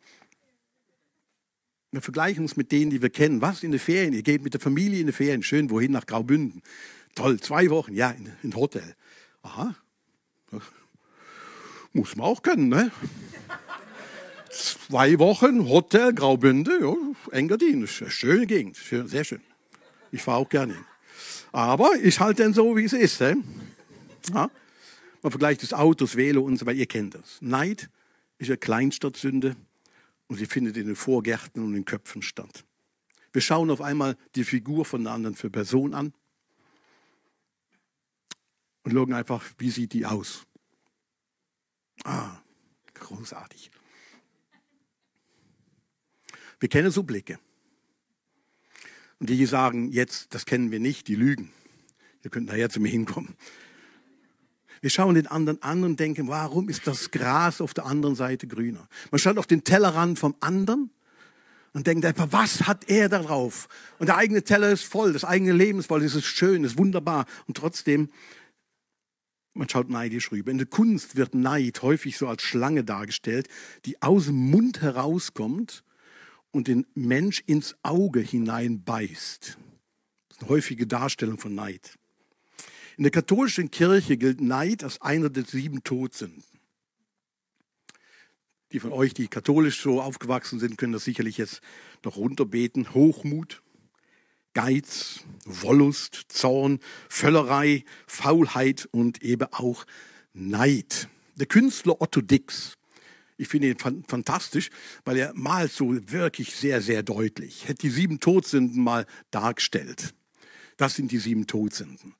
Wir 1.94 2.02
vergleichen 2.02 2.42
uns 2.42 2.56
mit 2.56 2.72
denen, 2.72 2.90
die 2.90 3.00
wir 3.00 3.08
kennen. 3.08 3.40
Was 3.40 3.62
in 3.62 3.70
den 3.70 3.78
Ferien? 3.78 4.14
Ihr 4.14 4.24
geht 4.24 4.42
mit 4.42 4.52
der 4.52 4.60
Familie 4.60 5.00
in 5.00 5.06
die 5.06 5.12
Ferien. 5.12 5.44
Schön, 5.44 5.70
wohin? 5.70 5.92
Nach 5.92 6.06
Graubünden. 6.06 6.60
Toll, 7.14 7.38
zwei 7.38 7.70
Wochen. 7.70 7.94
Ja, 7.94 8.10
in 8.10 8.32
ein 8.42 8.56
Hotel. 8.56 8.96
Aha. 9.42 9.76
Muss 11.92 12.16
man 12.16 12.26
auch 12.26 12.42
können, 12.42 12.68
ne? 12.68 12.90
Zwei 14.50 15.20
Wochen 15.20 15.68
Hotel 15.68 16.12
Graubünde, 16.12 16.80
ja, 16.80 16.96
Engadin. 17.30 17.86
Schöne 17.86 18.46
Gegend, 18.46 18.76
schön, 18.76 19.06
sehr 19.06 19.22
schön. 19.22 19.40
Ich 20.10 20.22
fahre 20.22 20.38
auch 20.38 20.48
gerne 20.48 20.74
hin. 20.74 20.84
Aber 21.52 21.94
ist 21.94 22.18
halt 22.18 22.40
dann 22.40 22.54
so, 22.54 22.76
wie 22.76 22.84
es 22.84 22.92
ist. 22.92 23.20
Ne? 23.20 23.36
Ja? 24.32 24.50
Man 25.22 25.30
vergleicht 25.30 25.62
das 25.62 25.72
Auto, 25.72 26.04
das 26.06 26.16
Velo 26.16 26.42
und 26.42 26.56
so 26.56 26.66
weiter. 26.66 26.78
Ihr 26.78 26.86
kennt 26.86 27.14
das. 27.14 27.38
Neid 27.40 27.88
ist 28.38 28.50
eine 28.50 28.56
Kleinstadtsünde 28.56 29.54
und 30.26 30.36
sie 30.36 30.46
findet 30.46 30.76
in 30.76 30.86
den 30.86 30.96
Vorgärten 30.96 31.62
und 31.62 31.72
den 31.72 31.84
Köpfen 31.84 32.22
statt. 32.22 32.64
Wir 33.32 33.42
schauen 33.42 33.70
auf 33.70 33.80
einmal 33.80 34.16
die 34.34 34.44
Figur 34.44 34.84
von 34.84 35.00
einer 35.00 35.14
anderen 35.14 35.36
Person 35.50 35.94
an 35.94 36.14
und 38.84 38.92
schauen 38.92 39.12
einfach, 39.12 39.44
wie 39.58 39.70
sieht 39.70 39.92
die 39.92 40.06
aus. 40.06 40.46
Ah, 42.04 42.36
großartig. 42.94 43.70
Wir 46.60 46.68
kennen 46.68 46.90
so 46.90 47.02
Blicke. 47.02 47.38
Und 49.18 49.30
die 49.30 49.46
sagen 49.46 49.90
jetzt, 49.90 50.34
das 50.34 50.46
kennen 50.46 50.70
wir 50.70 50.80
nicht, 50.80 51.08
die 51.08 51.14
lügen. 51.14 51.50
Ihr 52.22 52.30
könnt 52.30 52.46
nachher 52.46 52.70
zu 52.70 52.80
mir 52.80 52.88
hinkommen. 52.88 53.36
Wir 54.84 54.90
schauen 54.90 55.14
den 55.14 55.28
anderen 55.28 55.62
an 55.62 55.82
und 55.82 55.98
denken, 55.98 56.28
warum 56.28 56.68
ist 56.68 56.86
das 56.86 57.10
Gras 57.10 57.62
auf 57.62 57.72
der 57.72 57.86
anderen 57.86 58.14
Seite 58.16 58.46
grüner? 58.46 58.86
Man 59.10 59.18
schaut 59.18 59.38
auf 59.38 59.46
den 59.46 59.64
Tellerrand 59.64 60.18
vom 60.18 60.34
anderen 60.40 60.90
und 61.72 61.86
denkt 61.86 62.04
einfach, 62.04 62.26
was 62.32 62.66
hat 62.66 62.90
er 62.90 63.08
da 63.08 63.22
drauf? 63.22 63.70
Und 63.98 64.08
der 64.08 64.18
eigene 64.18 64.44
Teller 64.44 64.70
ist 64.70 64.84
voll, 64.84 65.14
das 65.14 65.24
eigene 65.24 65.52
Leben 65.52 65.78
ist 65.78 65.86
voll, 65.86 66.04
es 66.04 66.14
ist 66.14 66.26
schön, 66.26 66.64
es 66.64 66.72
ist 66.72 66.78
wunderbar. 66.78 67.24
Und 67.46 67.56
trotzdem, 67.56 68.10
man 69.54 69.70
schaut 69.70 69.88
neidisch 69.88 70.30
rüber. 70.30 70.50
In 70.50 70.58
der 70.58 70.66
Kunst 70.66 71.16
wird 71.16 71.34
Neid 71.34 71.80
häufig 71.80 72.18
so 72.18 72.28
als 72.28 72.42
Schlange 72.42 72.84
dargestellt, 72.84 73.48
die 73.86 74.02
aus 74.02 74.26
dem 74.26 74.50
Mund 74.50 74.82
herauskommt 74.82 75.82
und 76.50 76.68
den 76.68 76.84
Mensch 76.92 77.42
ins 77.46 77.74
Auge 77.82 78.20
hinein 78.20 78.84
beißt. 78.84 79.56
Das 80.28 80.36
ist 80.36 80.42
eine 80.42 80.50
häufige 80.50 80.86
Darstellung 80.86 81.38
von 81.38 81.54
Neid. 81.54 81.96
In 82.96 83.02
der 83.02 83.10
katholischen 83.10 83.70
Kirche 83.70 84.16
gilt 84.16 84.40
Neid 84.40 84.84
als 84.84 85.00
einer 85.02 85.30
der 85.30 85.44
sieben 85.44 85.82
Todsünden. 85.82 86.44
Die 88.72 88.80
von 88.80 88.92
euch, 88.92 89.14
die 89.14 89.28
katholisch 89.28 89.80
so 89.80 90.00
aufgewachsen 90.00 90.58
sind, 90.58 90.78
können 90.78 90.92
das 90.92 91.04
sicherlich 91.04 91.38
jetzt 91.38 91.60
noch 92.04 92.16
runterbeten. 92.16 92.92
Hochmut, 92.94 93.62
Geiz, 94.52 95.20
Wollust, 95.44 96.26
Zorn, 96.28 96.80
Völlerei, 97.08 97.84
Faulheit 98.06 98.88
und 98.90 99.22
eben 99.22 99.48
auch 99.52 99.84
Neid. 100.32 101.08
Der 101.36 101.46
Künstler 101.46 102.00
Otto 102.00 102.20
Dix, 102.20 102.76
ich 103.36 103.48
finde 103.48 103.68
ihn 103.68 103.78
fantastisch, 103.78 104.70
weil 105.04 105.16
er 105.16 105.34
malt 105.34 105.72
so 105.72 105.92
wirklich 106.12 106.54
sehr, 106.54 106.80
sehr 106.80 107.02
deutlich. 107.02 107.68
Hat 107.68 107.82
die 107.82 107.90
sieben 107.90 108.20
Todsünden 108.20 108.82
mal 108.82 109.06
dargestellt. 109.32 110.14
Das 110.76 110.94
sind 110.94 111.10
die 111.10 111.18
sieben 111.18 111.46
Todsünden. 111.46 112.14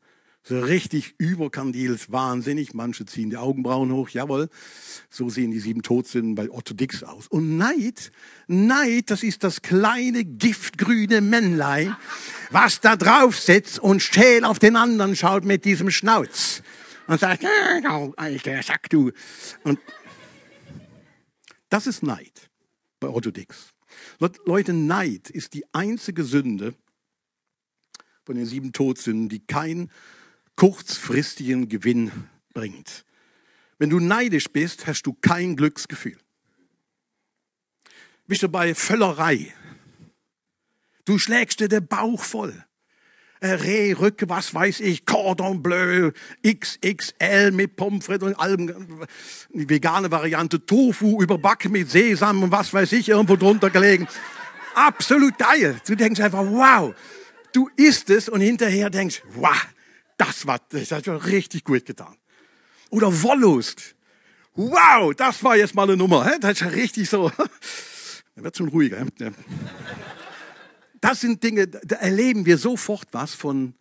So 0.46 0.60
richtig 0.60 1.14
überkandils, 1.16 2.12
wahnsinnig. 2.12 2.74
Manche 2.74 3.06
ziehen 3.06 3.30
die 3.30 3.38
Augenbrauen 3.38 3.90
hoch, 3.92 4.10
jawohl. 4.10 4.50
So 5.08 5.30
sehen 5.30 5.52
die 5.52 5.58
sieben 5.58 5.80
Todsünden 5.80 6.34
bei 6.34 6.50
Otto 6.50 6.74
Dix 6.74 7.02
aus. 7.02 7.28
Und 7.28 7.56
Neid, 7.56 8.12
Neid, 8.46 9.10
das 9.10 9.22
ist 9.22 9.42
das 9.42 9.62
kleine 9.62 10.22
giftgrüne 10.22 11.22
Männlein, 11.22 11.96
was 12.50 12.82
da 12.82 12.94
drauf 12.94 13.40
sitzt 13.40 13.78
und 13.78 14.02
schäl 14.02 14.44
auf 14.44 14.58
den 14.58 14.76
anderen 14.76 15.16
schaut 15.16 15.46
mit 15.46 15.64
diesem 15.64 15.90
Schnauz. 15.90 16.62
Und 17.06 17.20
sagt, 17.20 17.44
alter 18.16 18.62
Sack, 18.62 18.90
du. 18.90 19.12
Und 19.62 19.78
das 21.70 21.86
ist 21.86 22.02
Neid 22.02 22.50
bei 23.00 23.08
Otto 23.08 23.30
Dix. 23.30 23.72
Leute, 24.44 24.74
Neid 24.74 25.30
ist 25.30 25.54
die 25.54 25.64
einzige 25.72 26.22
Sünde 26.22 26.74
von 28.24 28.36
den 28.36 28.44
sieben 28.44 28.72
Todsünden, 28.72 29.30
die 29.30 29.40
kein 29.40 29.90
kurzfristigen 30.56 31.68
Gewinn 31.68 32.12
bringt. 32.52 33.04
Wenn 33.78 33.90
du 33.90 34.00
neidisch 34.00 34.48
bist, 34.50 34.86
hast 34.86 35.02
du 35.02 35.12
kein 35.12 35.56
Glücksgefühl. 35.56 36.18
Bist 38.26 38.42
du 38.42 38.48
bei 38.48 38.74
Völlerei? 38.74 39.52
Du 41.04 41.18
schlägst 41.18 41.60
dir 41.60 41.68
den 41.68 41.86
Bauch 41.86 42.22
voll. 42.22 42.64
Reh, 43.42 43.92
Rücke, 43.92 44.26
was 44.30 44.54
weiß 44.54 44.80
ich, 44.80 45.04
Cordon 45.04 45.62
Bleu, 45.62 46.12
XXL 46.46 47.50
mit 47.50 47.76
Pommes 47.76 48.06
frites 48.06 48.28
und 48.28 48.34
allem, 48.36 49.06
die 49.50 49.68
vegane 49.68 50.10
Variante, 50.10 50.64
Tofu 50.64 51.20
überbacken 51.20 51.72
mit 51.72 51.90
Sesam 51.90 52.42
und 52.42 52.52
was 52.52 52.72
weiß 52.72 52.92
ich, 52.92 53.10
irgendwo 53.10 53.36
drunter 53.36 53.68
gelegen. 53.68 54.08
Absolut 54.74 55.36
geil. 55.36 55.78
Du 55.86 55.94
denkst 55.94 56.20
einfach, 56.20 56.44
wow. 56.46 56.94
Du 57.52 57.68
isst 57.76 58.08
es 58.08 58.30
und 58.30 58.40
hinterher 58.40 58.88
denkst, 58.88 59.22
wow, 59.34 59.66
das, 60.16 60.46
war, 60.46 60.60
das 60.68 60.90
hat 60.90 61.06
mir 61.06 61.24
richtig 61.24 61.64
gut 61.64 61.84
getan. 61.84 62.16
Oder 62.90 63.22
Wollust. 63.22 63.96
Wow, 64.54 65.14
das 65.14 65.42
war 65.42 65.56
jetzt 65.56 65.74
mal 65.74 65.82
eine 65.82 65.96
Nummer. 65.96 66.38
Das 66.38 66.52
ist 66.52 66.60
ja 66.60 66.68
richtig 66.68 67.08
so. 67.10 67.28
Da 67.30 67.46
wird 68.36 68.56
schon 68.56 68.68
ruhiger. 68.68 69.04
Das 71.00 71.20
sind 71.20 71.42
Dinge, 71.42 71.66
da 71.66 71.96
erleben 71.96 72.46
wir 72.46 72.56
sofort 72.56 73.08
was 73.12 73.34
von, 73.34 73.74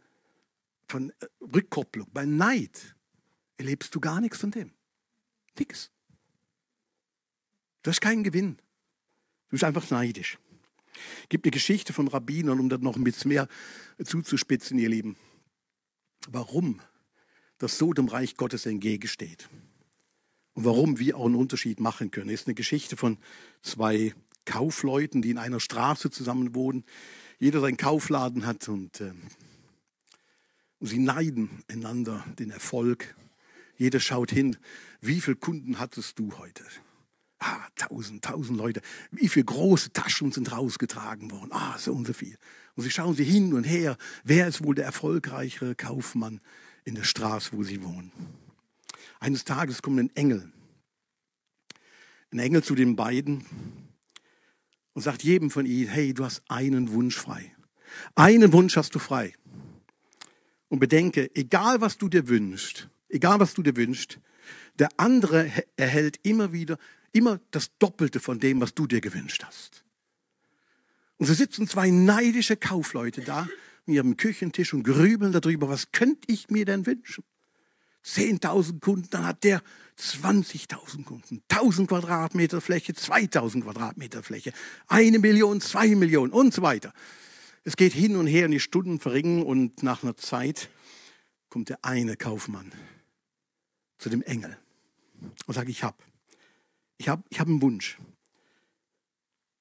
von 0.88 1.14
Rückkopplung. 1.42 2.08
Bei 2.12 2.26
Neid 2.26 2.96
erlebst 3.58 3.94
du 3.94 4.00
gar 4.00 4.20
nichts 4.20 4.40
von 4.40 4.52
dem. 4.52 4.72
Nix. 5.58 5.92
Du 7.84 7.92
hast 7.92 8.02
keinen 8.02 8.24
Gewinn. 8.24 8.56
Du 9.50 9.52
bist 9.52 9.64
einfach 9.64 9.90
neidisch. 9.92 10.40
Gibt 11.30 11.46
eine 11.46 11.52
Geschichte 11.52 11.94
von 11.94 12.08
Rabbinern, 12.08 12.60
um 12.60 12.70
das 12.70 12.80
noch 12.80 12.96
ein 12.96 13.04
bisschen 13.04 13.30
mehr 13.30 13.48
zuzuspitzen, 14.04 14.80
ihr 14.80 14.90
Lieben 14.90 15.16
warum 16.32 16.82
das 17.58 17.78
so 17.78 17.94
dem 17.94 18.08
Reich 18.08 18.36
Gottes 18.36 18.66
entgegensteht 18.66 19.50
und 20.54 20.66
warum 20.66 21.00
wir 21.00 21.18
auch 21.18 21.26
einen 21.26 21.36
Unterschied 21.36 21.80
machen 21.80 22.12
können. 22.12 22.28
Das 22.28 22.42
ist 22.42 22.48
eine 22.48 22.56
Geschichte 22.56 22.98
von 22.98 23.18
zwei 23.62 24.14
Kaufleuten, 24.46 25.22
die 25.22 25.32
in 25.32 25.38
einer 25.38 25.60
Straße 25.60 26.10
zusammen 26.10 26.56
wohnen. 26.56 26.84
Jeder 27.40 27.62
seinen 27.62 27.78
Kaufladen 27.78 28.46
hat 28.46 28.68
und 28.68 29.02
äh, 29.02 29.14
sie 30.80 31.00
neiden 31.00 31.64
einander 31.68 32.26
den 32.40 32.52
Erfolg. 32.52 33.16
Jeder 33.78 34.00
schaut 34.00 34.32
hin, 34.32 34.58
wie 35.02 35.22
viele 35.22 35.38
Kunden 35.38 35.80
hattest 35.80 36.20
du 36.20 36.38
heute? 36.38 36.64
Ah, 37.40 37.68
tausend, 37.76 38.24
tausend 38.24 38.58
Leute. 38.58 38.82
Wie 39.12 39.28
viele 39.28 39.46
große 39.46 39.92
Taschen 39.92 40.32
sind 40.32 40.52
rausgetragen 40.52 41.32
worden? 41.32 41.52
Ah, 41.52 41.78
so 41.78 41.94
und 41.94 42.08
so 42.08 42.14
viel. 42.14 42.38
Und 42.76 42.84
sie 42.84 42.92
schauen 42.92 43.16
sie 43.16 43.24
hin 43.24 43.54
und 43.54 43.64
her. 43.64 43.98
Wer 44.24 44.48
ist 44.48 44.64
wohl 44.64 44.76
der 44.76 44.86
erfolgreichere 44.86 45.76
Kaufmann 45.76 46.42
in 46.86 46.96
der 46.96 47.04
Straße, 47.04 47.52
wo 47.54 47.64
sie 47.64 47.84
wohnen? 47.84 48.12
Eines 49.20 49.46
Tages 49.46 49.82
kommt 49.82 50.00
ein 50.00 50.16
Engel. 50.16 50.52
Ein 52.32 52.40
Engel 52.40 52.64
zu 52.64 52.76
den 52.76 52.96
beiden 52.96 53.46
und 54.94 55.02
sagt 55.02 55.24
jedem 55.24 55.52
von 55.52 55.66
ihnen, 55.66 55.88
hey, 55.88 56.14
du 56.14 56.26
hast 56.26 56.44
einen 56.50 56.92
Wunsch 56.92 57.16
frei. 57.16 57.56
Einen 58.16 58.54
Wunsch 58.54 58.76
hast 58.76 58.96
du 58.96 59.00
frei. 59.00 59.34
Und 60.70 60.80
bedenke, 60.80 61.30
egal 61.36 61.82
was 61.82 61.98
du 61.98 62.10
dir 62.10 62.28
wünschst, 62.28 62.90
egal 63.10 63.40
was 63.40 63.54
du 63.54 63.62
dir 63.62 63.76
wünschst, 63.76 64.20
der 64.80 64.90
andere 64.98 65.52
erhält 65.76 66.20
immer 66.24 66.52
wieder, 66.52 66.80
immer 67.12 67.40
das 67.52 67.78
Doppelte 67.78 68.20
von 68.20 68.40
dem, 68.40 68.60
was 68.60 68.74
du 68.74 68.88
dir 68.88 69.02
gewünscht 69.02 69.44
hast. 69.46 69.83
Und 71.18 71.28
so 71.28 71.34
sitzen 71.34 71.68
zwei 71.68 71.90
neidische 71.90 72.58
Kaufleute 72.58 73.22
da 73.22 73.48
mit 73.86 73.96
ihrem 73.96 74.18
Küchentisch 74.18 74.74
und 74.74 74.84
grübeln 74.84 75.32
darüber, 75.32 75.70
was 75.70 75.92
könnte 75.92 76.32
ich 76.32 76.50
mir 76.50 76.66
denn 76.66 76.86
wünschen? 76.86 77.24
10.000 78.06 78.82
Kunden, 78.82 79.08
dann 79.12 79.26
hat 79.26 79.44
der 79.44 79.62
20.000 79.98 81.06
Kunden, 81.06 81.42
1000 81.50 81.88
Quadratmeter 81.88 82.60
Fläche, 82.60 82.94
2000 82.94 83.64
Quadratmeter 83.64 84.24
Fläche, 84.24 84.52
eine 84.88 85.20
Million, 85.20 85.62
zwei 85.62 85.88
Millionen 85.96 86.34
und 86.34 86.54
so 86.54 86.62
weiter. 86.62 86.94
Es 87.64 87.78
geht 87.78 87.94
hin 87.94 88.18
und 88.18 88.28
her 88.28 88.46
und 88.46 88.52
die 88.52 88.60
Stunden 88.60 89.00
verringen 89.00 89.44
und 89.44 89.84
nach 89.84 90.04
einer 90.04 90.18
Zeit 90.18 90.70
kommt 91.50 91.70
der 91.70 91.86
eine 91.86 92.18
Kaufmann 92.18 92.74
zu 94.00 94.10
dem 94.10 94.22
Engel 94.22 94.58
und 95.46 95.54
sagt, 95.54 95.70
ich 95.70 95.84
habe 95.84 95.98
ich 96.98 97.08
hab, 97.08 97.24
ich 97.30 97.40
hab 97.40 97.48
einen 97.48 97.62
Wunsch. 97.62 97.98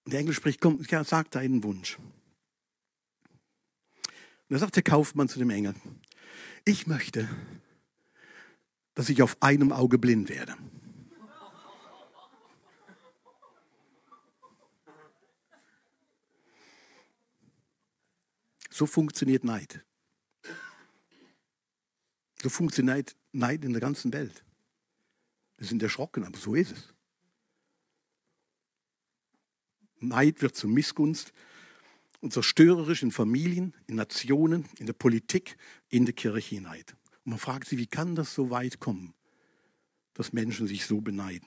Der 0.07 0.21
Engel 0.21 0.35
spricht, 0.35 0.61
komm, 0.61 0.85
sag 1.05 1.31
deinen 1.31 1.62
Wunsch. 1.62 1.99
Und 1.99 2.07
da 4.49 4.59
sagt 4.59 4.77
der 4.77 4.83
Kaufmann 4.83 5.29
zu 5.29 5.38
dem 5.38 5.51
Engel, 5.51 5.75
ich 6.65 6.87
möchte, 6.87 7.29
dass 8.95 9.09
ich 9.09 9.23
auf 9.23 9.41
einem 9.41 9.73
Auge 9.73 9.99
blind 9.99 10.29
werde. 10.29 10.57
So 18.71 18.87
funktioniert 18.87 19.45
Neid. 19.45 19.85
So 22.43 22.49
funktioniert 22.49 23.15
Neid 23.31 23.65
in 23.65 23.73
der 23.73 23.81
ganzen 23.81 24.12
Welt. 24.12 24.45
Wir 25.59 25.67
sind 25.67 25.83
erschrocken, 25.83 26.25
aber 26.25 26.38
so 26.38 26.55
ist 26.55 26.73
es. 26.73 26.93
Neid 30.03 30.43
wird 30.43 30.57
zur 30.57 30.71
Missgunst 30.71 31.33
und 32.21 32.33
zerstörerisch 32.33 33.03
in 33.03 33.11
Familien, 33.11 33.75
in 33.87 33.97
Nationen, 33.97 34.67
in 34.79 34.87
der 34.87 34.93
Politik, 34.93 35.57
in 35.88 36.05
der 36.05 36.15
Kirche 36.15 36.61
Neid. 36.61 36.95
Und 37.25 37.31
man 37.31 37.38
fragt 37.38 37.69
sich, 37.69 37.79
wie 37.79 37.87
kann 37.87 38.15
das 38.15 38.35
so 38.35 38.51
weit 38.51 38.81
kommen, 38.81 39.15
dass 40.15 40.33
Menschen 40.33 40.67
sich 40.67 40.87
so 40.87 41.01
beneiden? 41.01 41.47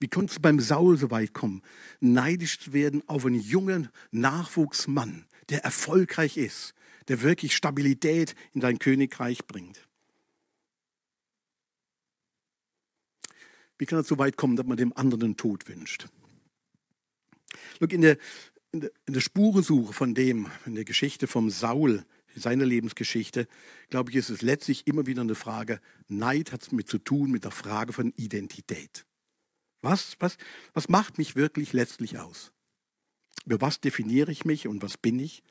Wie 0.00 0.08
konnte 0.08 0.32
es 0.32 0.40
beim 0.40 0.58
Saul 0.60 0.96
so 0.96 1.10
weit 1.10 1.32
kommen, 1.32 1.62
neidisch 2.00 2.58
zu 2.58 2.72
werden 2.72 3.08
auf 3.08 3.24
einen 3.24 3.40
jungen 3.40 3.88
Nachwuchsmann, 4.10 5.26
der 5.48 5.64
erfolgreich 5.64 6.36
ist, 6.36 6.74
der 7.08 7.22
wirklich 7.22 7.54
Stabilität 7.54 8.34
in 8.52 8.60
dein 8.60 8.78
Königreich 8.78 9.46
bringt? 9.46 9.86
Wie 13.78 13.86
kann 13.86 13.98
es 13.98 14.08
so 14.08 14.18
weit 14.18 14.36
kommen, 14.36 14.56
dass 14.56 14.66
man 14.66 14.76
dem 14.76 14.96
anderen 14.96 15.20
den 15.20 15.36
Tod 15.36 15.68
wünscht? 15.68 16.08
Look, 17.80 17.92
in 17.92 18.02
der, 18.02 18.18
in 18.72 18.80
der, 18.80 18.90
in 19.06 19.14
der 19.14 19.20
Spurensuche 19.20 19.92
von 19.92 20.14
dem, 20.14 20.48
in 20.66 20.74
der 20.74 20.84
Geschichte 20.84 21.26
vom 21.26 21.50
Saul, 21.50 22.04
seiner 22.34 22.64
Lebensgeschichte, 22.64 23.46
glaube 23.90 24.10
ich, 24.10 24.16
ist 24.16 24.30
es 24.30 24.42
letztlich 24.42 24.86
immer 24.86 25.06
wieder 25.06 25.22
eine 25.22 25.34
Frage, 25.34 25.80
Neid 26.08 26.52
hat 26.52 26.62
es 26.62 26.72
mit 26.72 26.88
zu 26.88 26.98
tun 26.98 27.30
mit 27.30 27.44
der 27.44 27.50
Frage 27.50 27.92
von 27.92 28.12
Identität. 28.16 29.04
Was, 29.82 30.16
was, 30.20 30.36
was 30.74 30.88
macht 30.88 31.18
mich 31.18 31.36
wirklich 31.36 31.72
letztlich 31.72 32.18
aus? 32.18 32.52
Über 33.44 33.60
was 33.60 33.80
definiere 33.80 34.30
ich 34.30 34.44
mich 34.44 34.68
und 34.68 34.82
was 34.82 34.96
bin 34.96 35.18
ich? 35.18 35.42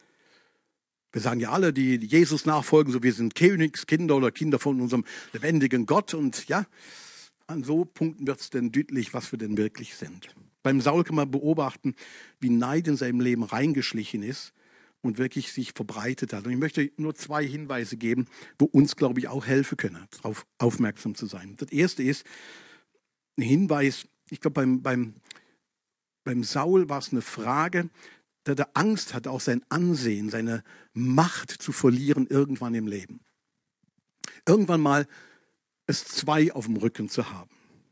Wir 1.11 1.21
sagen 1.21 1.41
ja 1.41 1.51
alle, 1.51 1.73
die 1.73 1.97
Jesus 1.97 2.45
nachfolgen, 2.45 2.93
so 2.93 3.03
wir 3.03 3.11
sind 3.11 3.35
Königskinder 3.35 4.15
oder 4.15 4.31
Kinder 4.31 4.59
von 4.59 4.79
unserem 4.79 5.03
lebendigen 5.33 5.85
Gott. 5.85 6.13
Und 6.13 6.47
ja, 6.47 6.65
an 7.47 7.65
so 7.65 7.83
Punkten 7.83 8.27
wird 8.27 8.39
es 8.39 8.49
denn 8.49 8.71
deutlich, 8.71 9.13
was 9.13 9.33
wir 9.33 9.39
denn 9.39 9.57
wirklich 9.57 9.95
sind. 9.95 10.33
Beim 10.63 10.81
Saul 10.81 11.03
kann 11.03 11.15
man 11.15 11.31
beobachten, 11.31 11.95
wie 12.39 12.49
Neid 12.49 12.87
in 12.87 12.97
seinem 12.97 13.19
Leben 13.19 13.43
reingeschlichen 13.43 14.23
ist 14.23 14.53
und 15.01 15.17
wirklich 15.17 15.51
sich 15.51 15.73
verbreitet 15.73 16.33
hat. 16.33 16.45
Und 16.45 16.51
ich 16.51 16.57
möchte 16.57 16.91
nur 16.97 17.15
zwei 17.15 17.45
Hinweise 17.45 17.97
geben, 17.97 18.27
wo 18.59 18.65
uns, 18.65 18.95
glaube 18.95 19.19
ich, 19.19 19.27
auch 19.27 19.45
helfen 19.45 19.77
können, 19.77 20.07
darauf 20.17 20.45
aufmerksam 20.59 21.15
zu 21.15 21.25
sein. 21.25 21.55
Das 21.57 21.71
erste 21.71 22.03
ist 22.03 22.25
ein 23.37 23.43
Hinweis, 23.43 24.07
ich 24.29 24.39
glaube, 24.39 24.55
beim, 24.55 24.81
beim, 24.81 25.15
beim 26.23 26.43
Saul 26.43 26.89
war 26.89 26.99
es 26.99 27.11
eine 27.11 27.21
Frage, 27.21 27.89
da 28.43 28.53
er 28.53 28.69
Angst 28.73 29.13
hatte, 29.13 29.31
auch 29.31 29.41
sein 29.41 29.63
Ansehen, 29.69 30.29
seine 30.29 30.63
Macht 30.93 31.51
zu 31.51 31.71
verlieren 31.71 32.27
irgendwann 32.27 32.75
im 32.75 32.87
Leben. 32.87 33.21
Irgendwann 34.47 34.81
mal 34.81 35.07
es 35.87 36.05
zwei 36.05 36.51
auf 36.53 36.65
dem 36.65 36.77
Rücken 36.77 37.09
zu 37.09 37.29
haben. 37.31 37.49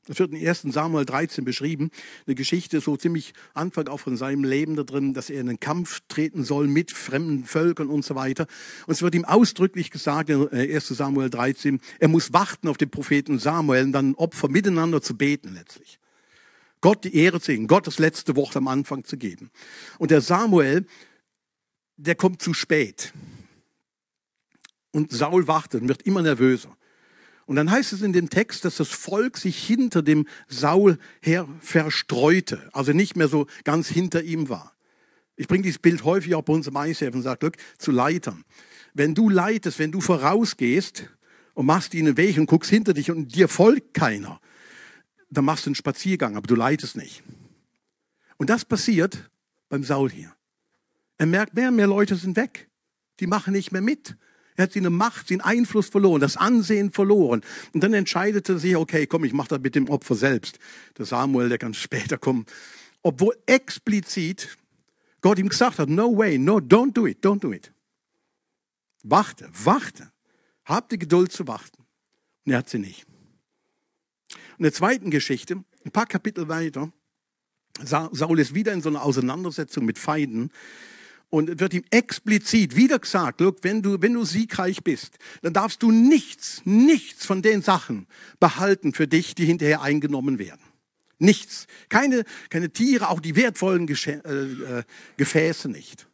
Das 0.09 0.17
wird 0.17 0.33
in 0.33 0.45
1. 0.45 0.63
Samuel 0.73 1.05
13 1.05 1.45
beschrieben. 1.45 1.91
Eine 2.25 2.33
Geschichte 2.33 2.81
so 2.81 2.97
ziemlich 2.97 3.33
Anfang 3.53 3.87
auch 3.89 3.99
von 3.99 4.17
seinem 4.17 4.43
Leben 4.43 4.75
da 4.75 4.81
drin, 4.81 5.13
dass 5.13 5.29
er 5.29 5.39
in 5.39 5.49
einen 5.49 5.59
Kampf 5.59 6.01
treten 6.07 6.43
soll 6.43 6.65
mit 6.65 6.91
fremden 6.91 7.45
Völkern 7.45 7.89
und 7.89 8.03
so 8.03 8.15
weiter. 8.15 8.47
Und 8.87 8.93
es 8.93 9.03
wird 9.03 9.13
ihm 9.13 9.23
ausdrücklich 9.23 9.91
gesagt 9.91 10.31
in 10.31 10.49
1. 10.49 10.89
Äh, 10.89 10.95
Samuel 10.95 11.29
13, 11.29 11.79
er 11.99 12.07
muss 12.07 12.33
warten 12.33 12.69
auf 12.69 12.77
den 12.77 12.89
Propheten 12.89 13.37
Samuel 13.37 13.83
und 13.83 13.91
dann 13.91 14.15
Opfer 14.15 14.49
miteinander 14.49 14.99
zu 14.99 15.15
beten 15.15 15.53
letztlich. 15.53 15.99
Gott 16.81 17.03
die 17.03 17.15
Ehre 17.15 17.39
zu 17.39 17.55
Gott 17.67 17.85
das 17.85 17.99
letzte 17.99 18.35
Wort 18.35 18.57
am 18.57 18.67
Anfang 18.67 19.03
zu 19.03 19.15
geben. 19.15 19.51
Und 19.99 20.09
der 20.09 20.21
Samuel, 20.21 20.87
der 21.97 22.15
kommt 22.15 22.41
zu 22.41 22.55
spät. 22.55 23.13
Und 24.91 25.11
Saul 25.11 25.47
wartet 25.47 25.83
und 25.83 25.87
wird 25.87 26.01
immer 26.01 26.23
nervöser. 26.23 26.75
Und 27.49 27.55
dann 27.55 27.71
heißt 27.71 27.93
es 27.93 28.03
in 28.03 28.13
dem 28.13 28.29
Text, 28.29 28.63
dass 28.63 28.77
das 28.77 28.89
Volk 28.89 29.35
sich 29.35 29.57
hinter 29.57 30.03
dem 30.03 30.27
Saul 30.47 30.99
her 31.19 31.47
verstreute, 31.61 32.69
also 32.73 32.93
nicht 32.93 33.15
mehr 33.15 33.27
so 33.27 33.47
ganz 33.63 33.87
hinter 33.87 34.21
ihm 34.21 34.49
war. 34.49 34.75
Ich 35.35 35.47
bringe 35.47 35.63
dieses 35.63 35.79
Bild 35.79 36.03
häufig 36.03 36.35
auch 36.35 36.43
bei 36.43 36.53
uns 36.53 36.67
im 36.67 36.75
ICF 36.75 37.15
und 37.15 37.23
sage, 37.23 37.51
zu 37.79 37.89
Leitern. 37.89 38.45
Wenn 38.93 39.15
du 39.15 39.29
leitest, 39.29 39.79
wenn 39.79 39.91
du 39.91 39.99
vorausgehst 39.99 41.09
und 41.55 41.65
machst 41.65 41.95
ihnen 41.95 42.17
Weg 42.17 42.37
und 42.37 42.45
guckst 42.45 42.69
hinter 42.69 42.93
dich 42.93 43.09
und 43.09 43.33
dir 43.33 43.47
folgt 43.47 43.95
keiner, 43.95 44.39
dann 45.31 45.43
machst 45.43 45.65
du 45.65 45.69
einen 45.69 45.75
Spaziergang, 45.75 46.37
aber 46.37 46.45
du 46.45 46.53
leitest 46.53 46.97
nicht. 46.97 47.23
Und 48.37 48.51
das 48.51 48.63
passiert 48.63 49.27
beim 49.69 49.83
Saul 49.83 50.11
hier. 50.11 50.35
Er 51.17 51.25
merkt, 51.25 51.55
mehr 51.55 51.69
und 51.69 51.77
mehr 51.77 51.87
Leute 51.87 52.15
sind 52.15 52.37
weg. 52.37 52.69
Die 53.19 53.25
machen 53.25 53.53
nicht 53.53 53.71
mehr 53.71 53.81
mit. 53.81 54.17
Er 54.59 54.63
hat 54.63 54.73
seine 54.73 54.89
Macht, 54.89 55.29
seinen 55.29 55.39
Einfluss 55.39 55.87
verloren, 55.87 56.19
das 56.19 56.35
Ansehen 56.35 56.91
verloren. 56.91 57.43
Und 57.71 57.81
dann 57.81 57.93
entscheidet 57.93 58.49
er 58.49 58.59
sich, 58.59 58.75
okay, 58.75 59.07
komm, 59.07 59.23
ich 59.23 59.31
mache 59.31 59.47
das 59.47 59.61
mit 59.61 59.73
dem 59.73 59.87
Opfer 59.87 60.15
selbst. 60.15 60.59
Der 60.97 61.05
Samuel, 61.05 61.47
der 61.47 61.57
kann 61.57 61.73
später 61.73 62.17
kommen. 62.17 62.45
Obwohl 63.01 63.37
explizit 63.45 64.57
Gott 65.21 65.39
ihm 65.39 65.47
gesagt 65.47 65.79
hat, 65.79 65.87
no 65.87 66.17
way, 66.17 66.37
no, 66.37 66.57
don't 66.57 66.91
do 66.91 67.07
it, 67.07 67.23
don't 67.25 67.39
do 67.39 67.53
it. 67.53 67.71
Warte, 69.01 69.49
warte. 69.63 70.11
Hab 70.65 70.89
die 70.89 70.99
Geduld 70.99 71.31
zu 71.31 71.47
warten. 71.47 71.85
Und 72.45 72.51
er 72.51 72.57
hat 72.57 72.67
sie 72.67 72.79
nicht. 72.79 73.05
In 74.57 74.63
der 74.63 74.73
zweiten 74.73 75.09
Geschichte, 75.09 75.63
ein 75.85 75.91
paar 75.91 76.05
Kapitel 76.05 76.49
weiter, 76.49 76.91
Saul 77.81 78.39
ist 78.39 78.53
wieder 78.53 78.73
in 78.73 78.81
so 78.81 78.89
einer 78.89 79.03
Auseinandersetzung 79.03 79.85
mit 79.85 79.97
Feinden 79.97 80.51
und 81.29 81.59
wird 81.59 81.73
ihm 81.73 81.83
explizit 81.91 82.75
wieder 82.75 82.99
gesagt, 82.99 83.39
look, 83.41 83.63
wenn 83.63 83.81
du, 83.81 84.01
wenn 84.01 84.13
du 84.13 84.25
siegreich 84.25 84.83
bist, 84.83 85.17
dann 85.41 85.53
darfst 85.53 85.83
du 85.83 85.91
nichts, 85.91 86.61
nichts 86.65 87.25
von 87.25 87.41
den 87.41 87.61
Sachen 87.61 88.07
behalten 88.39 88.93
für 88.93 89.07
dich, 89.07 89.35
die 89.35 89.45
hinterher 89.45 89.81
eingenommen 89.81 90.39
werden. 90.39 90.61
Nichts. 91.19 91.67
Keine, 91.89 92.23
keine 92.49 92.71
Tiere, 92.71 93.09
auch 93.09 93.19
die 93.19 93.35
wertvollen 93.35 93.85
Geschä 93.87 94.21
äh, 94.25 94.79
äh, 94.79 94.83
Gefäße 95.17 95.69
nicht. 95.69 96.07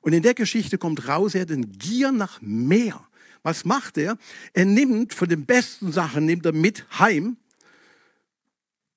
Und 0.00 0.12
in 0.12 0.22
der 0.22 0.34
Geschichte 0.34 0.78
kommt 0.78 1.08
raus, 1.08 1.34
er 1.34 1.42
hat 1.42 1.50
eine 1.50 1.66
Gier 1.66 2.12
nach 2.12 2.40
mehr. 2.40 3.00
Was 3.42 3.64
macht 3.64 3.98
er? 3.98 4.16
Er 4.52 4.64
nimmt 4.64 5.14
von 5.14 5.28
den 5.28 5.46
besten 5.46 5.90
Sachen, 5.90 6.26
nimmt 6.26 6.46
er 6.46 6.52
mit 6.52 6.86
heim 6.98 7.36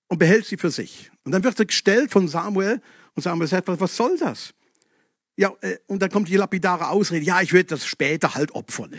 und 0.07 0.19
behält 0.19 0.45
sie 0.45 0.57
für 0.57 0.69
sich. 0.69 1.11
Und 1.23 1.31
dann 1.31 1.43
wird 1.43 1.59
er 1.59 1.65
gestellt 1.65 2.11
von 2.11 2.27
Samuel 2.27 2.79
und 3.15 3.23
Samuel 3.23 3.47
sagt, 3.47 3.67
was 3.67 3.95
soll 3.95 4.17
das? 4.17 4.53
Ja, 5.37 5.53
äh, 5.61 5.77
und 5.87 6.01
dann 6.01 6.09
kommt 6.09 6.29
die 6.29 6.37
lapidare 6.37 6.89
Ausrede, 6.89 7.25
ja, 7.25 7.41
ich 7.41 7.51
werde 7.53 7.69
das 7.69 7.85
später 7.85 8.35
halt 8.35 8.53
opfern. 8.55 8.93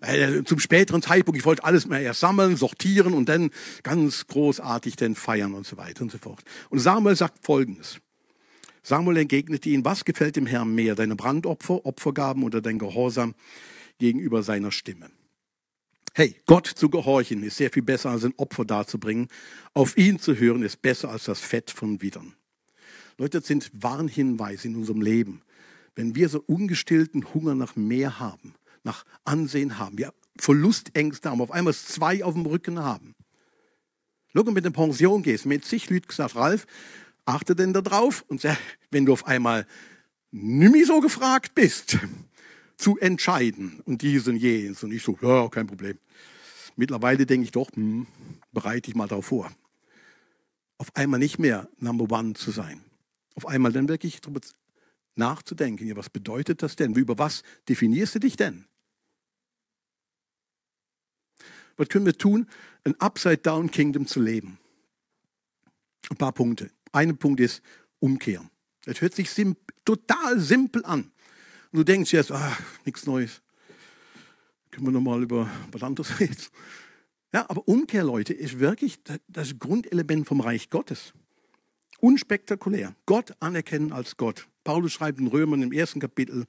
Äh, 0.00 0.44
zum 0.44 0.58
späteren 0.58 1.02
Zeitpunkt, 1.02 1.38
ich 1.38 1.44
wollte 1.44 1.62
alles 1.62 1.86
mal 1.86 2.00
erst 2.00 2.20
sammeln, 2.20 2.56
sortieren 2.56 3.12
und 3.12 3.28
dann 3.28 3.50
ganz 3.82 4.26
großartig 4.26 4.96
dann 4.96 5.14
feiern 5.14 5.54
und 5.54 5.66
so 5.66 5.76
weiter 5.76 6.02
und 6.02 6.10
so 6.10 6.18
fort. 6.18 6.42
Und 6.70 6.78
Samuel 6.78 7.16
sagt 7.16 7.44
Folgendes. 7.44 8.00
Samuel 8.82 9.18
entgegnete 9.18 9.68
ihn, 9.68 9.84
was 9.84 10.06
gefällt 10.06 10.36
dem 10.36 10.46
Herrn 10.46 10.74
mehr, 10.74 10.94
deine 10.94 11.16
Brandopfer, 11.16 11.84
Opfergaben 11.84 12.44
oder 12.44 12.62
dein 12.62 12.78
Gehorsam 12.78 13.34
gegenüber 13.98 14.42
seiner 14.42 14.72
Stimme? 14.72 15.10
Hey, 16.14 16.34
Gott 16.46 16.66
zu 16.66 16.88
gehorchen 16.88 17.42
ist 17.42 17.58
sehr 17.58 17.70
viel 17.70 17.82
besser 17.82 18.10
als 18.10 18.24
ein 18.24 18.34
Opfer 18.36 18.64
darzubringen. 18.64 19.28
Auf 19.74 19.96
ihn 19.96 20.18
zu 20.18 20.34
hören 20.34 20.62
ist 20.62 20.82
besser 20.82 21.10
als 21.10 21.24
das 21.24 21.40
Fett 21.40 21.70
von 21.70 22.02
Widern. 22.02 22.34
Leute, 23.20 23.40
das 23.40 23.48
sind 23.48 23.70
Warnhinweise 23.74 24.68
in 24.68 24.76
unserem 24.76 25.02
Leben. 25.02 25.42
Wenn 25.94 26.14
wir 26.14 26.30
so 26.30 26.42
ungestillten 26.46 27.34
Hunger 27.34 27.54
nach 27.54 27.76
mehr 27.76 28.18
haben, 28.18 28.54
nach 28.82 29.04
Ansehen 29.24 29.78
haben, 29.78 29.98
wir 29.98 30.14
Verlustängste 30.38 31.28
haben, 31.28 31.42
auf 31.42 31.50
einmal 31.50 31.74
zwei 31.74 32.24
auf 32.24 32.32
dem 32.32 32.46
Rücken 32.46 32.78
haben. 32.78 33.14
Schau, 34.28 34.46
wenn 34.46 34.54
du 34.54 34.60
in 34.60 34.64
eine 34.64 34.70
Pension 34.70 35.22
gehst, 35.22 35.44
mit 35.44 35.66
zig 35.66 35.90
Leuten 35.90 36.08
gesagt, 36.08 36.34
Ralf, 36.34 36.66
achte 37.26 37.54
denn 37.54 37.74
da 37.74 37.82
drauf 37.82 38.24
und 38.28 38.40
sag, 38.40 38.56
wenn 38.90 39.04
du 39.04 39.12
auf 39.12 39.26
einmal 39.26 39.66
nicht 40.30 40.72
mehr 40.72 40.86
so 40.86 41.00
gefragt 41.00 41.54
bist, 41.54 41.98
zu 42.78 42.96
entscheiden 42.96 43.82
und 43.84 44.00
dies 44.00 44.28
und 44.28 44.36
jenes 44.36 44.82
und 44.82 44.92
ich 44.92 45.02
so, 45.02 45.18
ja, 45.20 45.46
kein 45.50 45.66
Problem. 45.66 45.98
Mittlerweile 46.74 47.26
denke 47.26 47.44
ich 47.44 47.50
doch, 47.50 47.70
hm, 47.74 48.06
bereite 48.50 48.90
ich 48.90 48.96
mal 48.96 49.08
darauf 49.08 49.26
vor. 49.26 49.52
Auf 50.78 50.96
einmal 50.96 51.20
nicht 51.20 51.38
mehr 51.38 51.68
Number 51.80 52.10
One 52.16 52.32
zu 52.32 52.50
sein. 52.50 52.80
Auf 53.34 53.46
einmal 53.46 53.72
dann 53.72 53.88
wirklich 53.88 54.20
darüber 54.20 54.40
nachzudenken, 55.16 55.86
ja, 55.86 55.96
was 55.96 56.10
bedeutet 56.10 56.62
das 56.62 56.76
denn? 56.76 56.94
Über 56.94 57.18
was 57.18 57.42
definierst 57.68 58.16
du 58.16 58.18
dich 58.20 58.36
denn? 58.36 58.66
Was 61.76 61.88
können 61.88 62.06
wir 62.06 62.16
tun, 62.16 62.46
ein 62.84 62.94
Upside-Down 63.00 63.70
Kingdom 63.70 64.06
zu 64.06 64.20
leben? 64.20 64.58
Ein 66.10 66.16
paar 66.16 66.32
Punkte. 66.32 66.70
Ein 66.92 67.16
Punkt 67.16 67.40
ist 67.40 67.62
umkehren. 68.00 68.50
Das 68.84 69.00
hört 69.00 69.14
sich 69.14 69.30
sim 69.30 69.56
total 69.84 70.40
simpel 70.40 70.84
an. 70.84 71.12
Und 71.72 71.78
du 71.78 71.84
denkst 71.84 72.12
jetzt, 72.12 72.32
ah, 72.32 72.56
nichts 72.84 73.06
Neues. 73.06 73.42
Können 74.70 74.86
wir 74.86 74.92
nochmal 74.92 75.22
über 75.22 75.48
was 75.72 75.82
anderes 75.82 76.20
reden? 76.20 76.36
Ja, 77.32 77.48
aber 77.48 77.66
Umkehr, 77.68 78.02
Leute, 78.02 78.34
ist 78.34 78.58
wirklich 78.58 78.98
das 79.28 79.58
Grundelement 79.58 80.26
vom 80.26 80.40
Reich 80.40 80.68
Gottes. 80.68 81.12
Unspektakulär. 82.00 82.94
Gott 83.06 83.34
anerkennen 83.40 83.92
als 83.92 84.16
Gott. 84.16 84.46
Paulus 84.64 84.92
schreibt 84.92 85.18
in 85.18 85.26
Römern 85.26 85.62
im 85.62 85.72
ersten 85.72 86.00
Kapitel, 86.00 86.44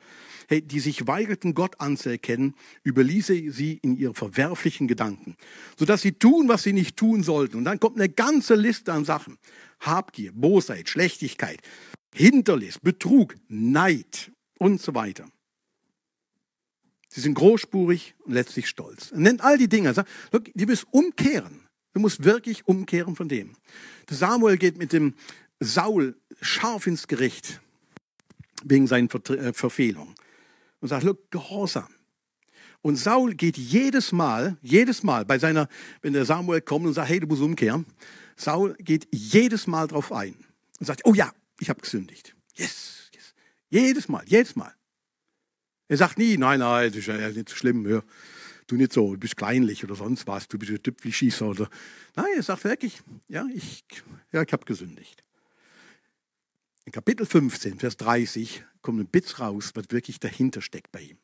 hey, 0.48 0.62
die 0.62 0.80
sich 0.80 1.08
weigerten, 1.08 1.54
Gott 1.54 1.80
anzuerkennen, 1.80 2.56
überließe 2.84 3.52
sie 3.52 3.80
in 3.82 3.96
ihre 3.98 4.14
verwerflichen 4.14 4.88
Gedanken, 4.88 5.36
sodass 5.78 6.02
sie 6.02 6.12
tun, 6.14 6.48
was 6.48 6.64
sie 6.64 6.74
nicht 6.74 6.98
tun 6.98 7.24
sollten. 7.24 7.58
Und 7.58 7.66
dann 7.66 7.80
kommt 7.80 7.98
eine 7.98 8.10
ganze 8.10 8.56
Liste 8.56 8.92
an 8.92 9.06
Sachen. 9.06 9.38
Habgier, 9.80 10.32
Bosheit, 10.34 10.90
Schlechtigkeit, 10.90 11.62
Hinterlist, 12.14 12.82
Betrug, 12.82 13.36
Neid 13.48 14.32
und 14.60 14.82
so 14.82 14.94
weiter. 14.94 15.28
Sie 17.08 17.22
sind 17.22 17.34
großspurig 17.34 18.16
und 18.20 18.34
letztlich 18.34 18.70
stolz. 18.70 19.12
Er 19.12 19.20
nennt 19.20 19.42
all 19.42 19.58
die 19.58 19.68
Dinge. 19.68 19.94
Sagt, 19.94 20.10
look, 20.32 20.46
du 20.54 20.66
musst 20.66 20.86
umkehren. 20.92 21.68
Du 21.94 22.00
musst 22.00 22.24
wirklich 22.24 22.68
umkehren 22.68 23.16
von 23.16 23.28
dem. 23.28 23.56
Samuel 24.10 24.58
geht 24.58 24.78
mit 24.78 24.94
dem 24.94 25.14
Saul 25.60 26.16
scharf 26.42 26.88
ins 26.88 27.08
Gericht 27.08 27.62
wegen 28.64 28.88
seiner 28.88 29.14
äh, 29.30 29.54
Verfehlung. 29.54 30.16
Und 30.80 30.88
sagt, 30.88 31.04
look, 31.04 31.30
Gehorsam. 31.32 31.88
Und 32.82 32.96
Saul 32.96 33.36
geht 33.36 33.58
jedes 33.58 34.12
Mal, 34.12 34.58
jedes 34.62 35.04
Mal 35.04 35.26
bei 35.26 35.38
seiner, 35.38 35.68
wenn 36.02 36.14
der 36.14 36.26
Samuel 36.26 36.62
kommt 36.62 36.88
und 36.88 36.94
sagt, 36.94 37.10
hey, 37.10 37.20
du 37.20 37.28
musst 37.28 37.42
umkehren, 37.42 37.86
Saul 38.36 38.76
geht 38.80 39.08
jedes 39.12 39.68
Mal 39.68 39.88
drauf 39.88 40.12
ein 40.12 40.36
und 40.80 40.86
sagt, 40.88 41.02
oh 41.06 41.14
ja, 41.14 41.32
ich 41.60 41.70
habe 41.70 41.82
gesündigt. 41.82 42.36
Yes, 42.56 43.12
yes. 43.14 43.36
Jedes 43.70 44.08
Mal, 44.08 44.24
jedes 44.26 44.56
Mal. 44.56 44.74
Er 45.88 45.98
sagt 45.98 46.18
nie, 46.18 46.38
nein, 46.38 46.60
nein, 46.60 46.90
das 46.90 46.98
ist 46.98 47.08
ja 47.08 47.30
nicht 47.30 47.50
so 47.50 47.56
schlimm, 47.56 47.86
hör, 47.86 48.04
du 48.72 48.78
nicht 48.78 48.94
so, 48.94 49.14
du 49.14 49.20
bist 49.20 49.38
kleinlich 49.38 49.84
oder 49.84 49.96
sonst 49.96 50.28
was, 50.28 50.48
du 50.48 50.58
bist 50.58 50.72
ein 50.72 50.82
Typ 50.82 51.04
wie 51.04 51.12
Schießer 51.12 51.48
oder. 51.48 51.70
Nein, 52.16 52.28
er 52.36 52.44
sagt 52.44 52.64
wirklich, 52.64 53.02
ja, 53.28 53.46
ich, 53.54 53.84
ja, 54.32 54.42
ich 54.42 54.54
habe 54.54 54.66
gesündigt. 54.66 55.24
In 56.86 56.92
Kapitel 56.92 57.26
15, 57.26 57.80
Vers 57.80 57.98
30 57.98 58.64
kommt 58.82 59.00
ein 59.00 59.08
Bitz 59.08 59.40
raus, 59.40 59.72
was 59.76 59.86
wirklich 59.90 60.20
dahinter 60.20 60.62
steckt 60.62 60.92
bei 60.92 61.02
ihm. 61.02 61.18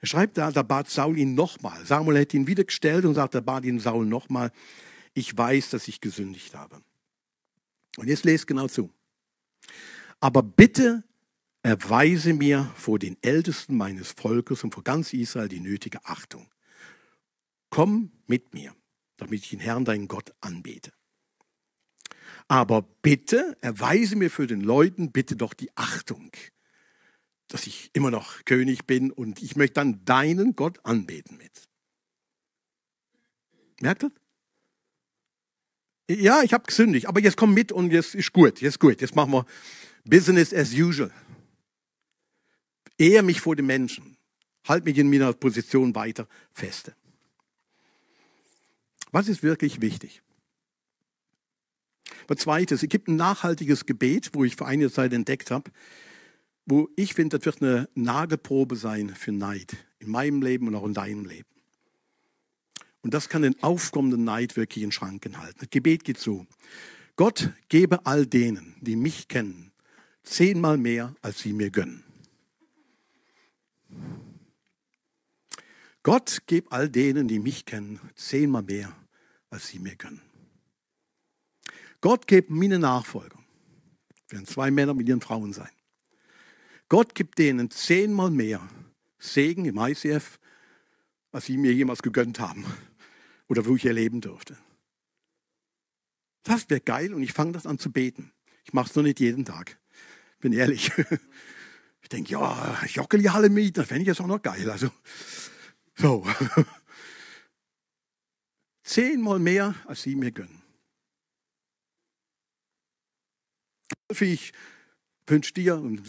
Er 0.00 0.06
schreibt 0.06 0.38
da, 0.38 0.50
da 0.50 0.62
bat 0.62 0.88
Saul 0.88 1.18
ihn 1.18 1.34
nochmal. 1.34 1.84
Samuel 1.84 2.18
hätte 2.18 2.36
ihn 2.36 2.46
wieder 2.46 2.64
gestellt 2.64 3.04
und 3.04 3.14
sagt, 3.14 3.34
da 3.34 3.40
bat 3.40 3.64
ihn 3.64 3.80
Saul 3.80 4.06
nochmal, 4.06 4.52
ich 5.14 5.36
weiß, 5.36 5.70
dass 5.70 5.88
ich 5.88 6.00
gesündigt 6.00 6.54
habe. 6.54 6.80
Und 7.96 8.08
jetzt 8.08 8.24
lest 8.24 8.46
genau 8.46 8.68
zu. 8.68 8.90
Aber 10.20 10.42
bitte 10.42 11.04
erweise 11.62 12.32
mir 12.34 12.72
vor 12.76 12.98
den 12.98 13.16
Ältesten 13.22 13.76
meines 13.76 14.12
Volkes 14.12 14.64
und 14.64 14.74
vor 14.74 14.84
ganz 14.84 15.12
Israel 15.12 15.48
die 15.48 15.60
nötige 15.60 16.04
Achtung. 16.04 16.48
Komm 17.70 18.12
mit 18.26 18.54
mir, 18.54 18.74
damit 19.16 19.42
ich 19.42 19.50
den 19.50 19.60
Herrn, 19.60 19.84
deinen 19.84 20.08
Gott, 20.08 20.32
anbete. 20.40 20.92
Aber 22.46 22.82
bitte 23.02 23.56
erweise 23.60 24.16
mir 24.16 24.30
für 24.30 24.46
den 24.46 24.62
Leuten 24.62 25.12
bitte 25.12 25.36
doch 25.36 25.52
die 25.52 25.70
Achtung, 25.76 26.30
dass 27.48 27.66
ich 27.66 27.90
immer 27.92 28.10
noch 28.10 28.44
König 28.44 28.86
bin 28.86 29.10
und 29.10 29.42
ich 29.42 29.56
möchte 29.56 29.74
dann 29.74 30.04
deinen 30.04 30.56
Gott 30.56 30.84
anbeten 30.84 31.36
mit. 31.36 31.68
Merkt 33.80 34.04
ihr? 34.04 34.10
Ja, 36.10 36.42
ich 36.42 36.54
habe 36.54 36.64
gesündigt, 36.64 37.06
aber 37.06 37.20
jetzt 37.20 37.36
komm 37.36 37.52
mit 37.52 37.70
und 37.70 37.92
jetzt 37.92 38.14
ist 38.14 38.32
gut, 38.32 38.62
jetzt 38.62 38.80
gut, 38.80 39.02
jetzt 39.02 39.14
machen 39.14 39.32
wir 39.32 39.46
Business 40.04 40.54
as 40.54 40.72
usual. 40.72 41.12
Ehe 42.98 43.22
mich 43.22 43.40
vor 43.40 43.56
den 43.56 43.66
Menschen, 43.66 44.16
halt 44.66 44.84
mich 44.84 44.98
in 44.98 45.10
meiner 45.10 45.32
Position 45.32 45.94
weiter 45.94 46.28
feste. 46.52 46.94
Was 49.12 49.28
ist 49.28 49.42
wirklich 49.42 49.80
wichtig? 49.80 50.22
Aber 52.24 52.36
zweites, 52.36 52.82
es 52.82 52.88
gibt 52.88 53.08
ein 53.08 53.16
nachhaltiges 53.16 53.86
Gebet, 53.86 54.30
wo 54.34 54.44
ich 54.44 54.56
vor 54.56 54.66
einiger 54.66 54.92
Zeit 54.92 55.12
entdeckt 55.12 55.50
habe, 55.50 55.70
wo 56.66 56.90
ich 56.96 57.14
finde, 57.14 57.38
das 57.38 57.46
wird 57.46 57.62
eine 57.62 57.88
Nagelprobe 57.94 58.76
sein 58.76 59.14
für 59.14 59.32
Neid 59.32 59.76
in 59.98 60.10
meinem 60.10 60.42
Leben 60.42 60.68
und 60.68 60.74
auch 60.74 60.84
in 60.84 60.94
deinem 60.94 61.24
Leben. 61.24 61.48
Und 63.00 63.14
das 63.14 63.28
kann 63.28 63.42
den 63.42 63.62
aufkommenden 63.62 64.24
Neid 64.24 64.56
wirklich 64.56 64.84
in 64.84 64.92
Schranken 64.92 65.38
halten. 65.38 65.60
Das 65.60 65.70
Gebet 65.70 66.04
geht 66.04 66.18
so. 66.18 66.46
Gott 67.16 67.50
gebe 67.68 68.04
all 68.04 68.26
denen, 68.26 68.74
die 68.80 68.96
mich 68.96 69.28
kennen, 69.28 69.72
zehnmal 70.22 70.76
mehr, 70.76 71.14
als 71.22 71.38
sie 71.38 71.52
mir 71.52 71.70
gönnen. 71.70 72.04
Gott 76.02 76.42
gebe 76.46 76.72
all 76.72 76.88
denen, 76.88 77.28
die 77.28 77.38
mich 77.38 77.64
kennen, 77.64 78.00
zehnmal 78.14 78.62
mehr, 78.62 78.94
als 79.50 79.68
sie 79.68 79.78
mir 79.78 79.96
gönnen. 79.96 80.22
Gott 82.00 82.26
gibt 82.26 82.50
mir 82.50 82.78
Nachfolger. 82.78 83.38
Werden 84.28 84.46
zwei 84.46 84.70
Männer 84.70 84.94
mit 84.94 85.08
ihren 85.08 85.20
Frauen 85.20 85.52
sein. 85.52 85.70
Gott 86.88 87.14
gibt 87.14 87.38
denen 87.38 87.70
zehnmal 87.70 88.30
mehr 88.30 88.66
Segen 89.18 89.64
im 89.64 89.78
ICF, 89.78 90.38
als 91.32 91.46
sie 91.46 91.56
mir 91.56 91.74
jemals 91.74 92.02
gegönnt 92.02 92.40
haben 92.40 92.64
oder 93.48 93.66
wo 93.66 93.76
ich 93.76 93.84
erleben 93.84 94.20
durfte. 94.20 94.56
Das 96.44 96.70
wäre 96.70 96.80
geil 96.80 97.12
und 97.12 97.22
ich 97.22 97.32
fange 97.32 97.52
das 97.52 97.66
an 97.66 97.78
zu 97.78 97.92
beten. 97.92 98.32
Ich 98.64 98.72
mache 98.72 98.88
es 98.88 98.96
noch 98.96 99.02
nicht 99.02 99.20
jeden 99.20 99.44
Tag. 99.44 99.78
Bin 100.40 100.52
ehrlich. 100.52 100.92
Ich 102.08 102.16
denke, 102.16 102.32
ja, 102.32 102.82
Jockel 102.86 103.20
die 103.20 103.28
Halle 103.28 103.50
mit, 103.50 103.76
das 103.76 103.86
fände 103.86 104.00
ich 104.00 104.06
jetzt 104.06 104.22
auch 104.22 104.26
noch 104.26 104.40
geil. 104.40 104.70
Also, 104.70 104.90
so. 105.94 106.26
Zehnmal 108.82 109.38
mehr, 109.38 109.74
als 109.84 110.04
sie 110.04 110.14
mir 110.14 110.32
gönnen. 110.32 110.62
Ich 114.18 114.54
wünsche 115.26 115.52
dir 115.52 115.76
und 115.76 116.02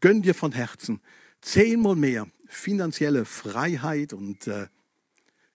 gönne 0.00 0.22
dir 0.22 0.34
von 0.34 0.52
Herzen 0.52 1.02
zehnmal 1.42 1.96
mehr 1.96 2.26
finanzielle 2.46 3.26
Freiheit 3.26 4.14
und 4.14 4.46
äh, 4.46 4.68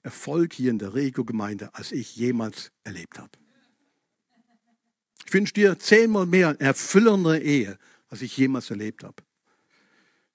Erfolg 0.04 0.54
hier 0.54 0.70
in 0.70 0.78
der 0.78 0.94
Rego-Gemeinde, 0.94 1.74
als 1.74 1.92
ich 1.92 2.16
jemals 2.16 2.72
erlebt 2.84 3.18
habe. 3.18 3.32
Ich 5.26 5.34
wünsche 5.34 5.56
dir 5.56 5.80
zehnmal 5.80 6.28
mehr 6.28 6.56
erfüllende 6.62 7.42
Ehe, 7.42 7.80
als 8.10 8.22
ich 8.22 8.38
jemals 8.38 8.70
erlebt 8.70 9.04
habe. 9.04 9.27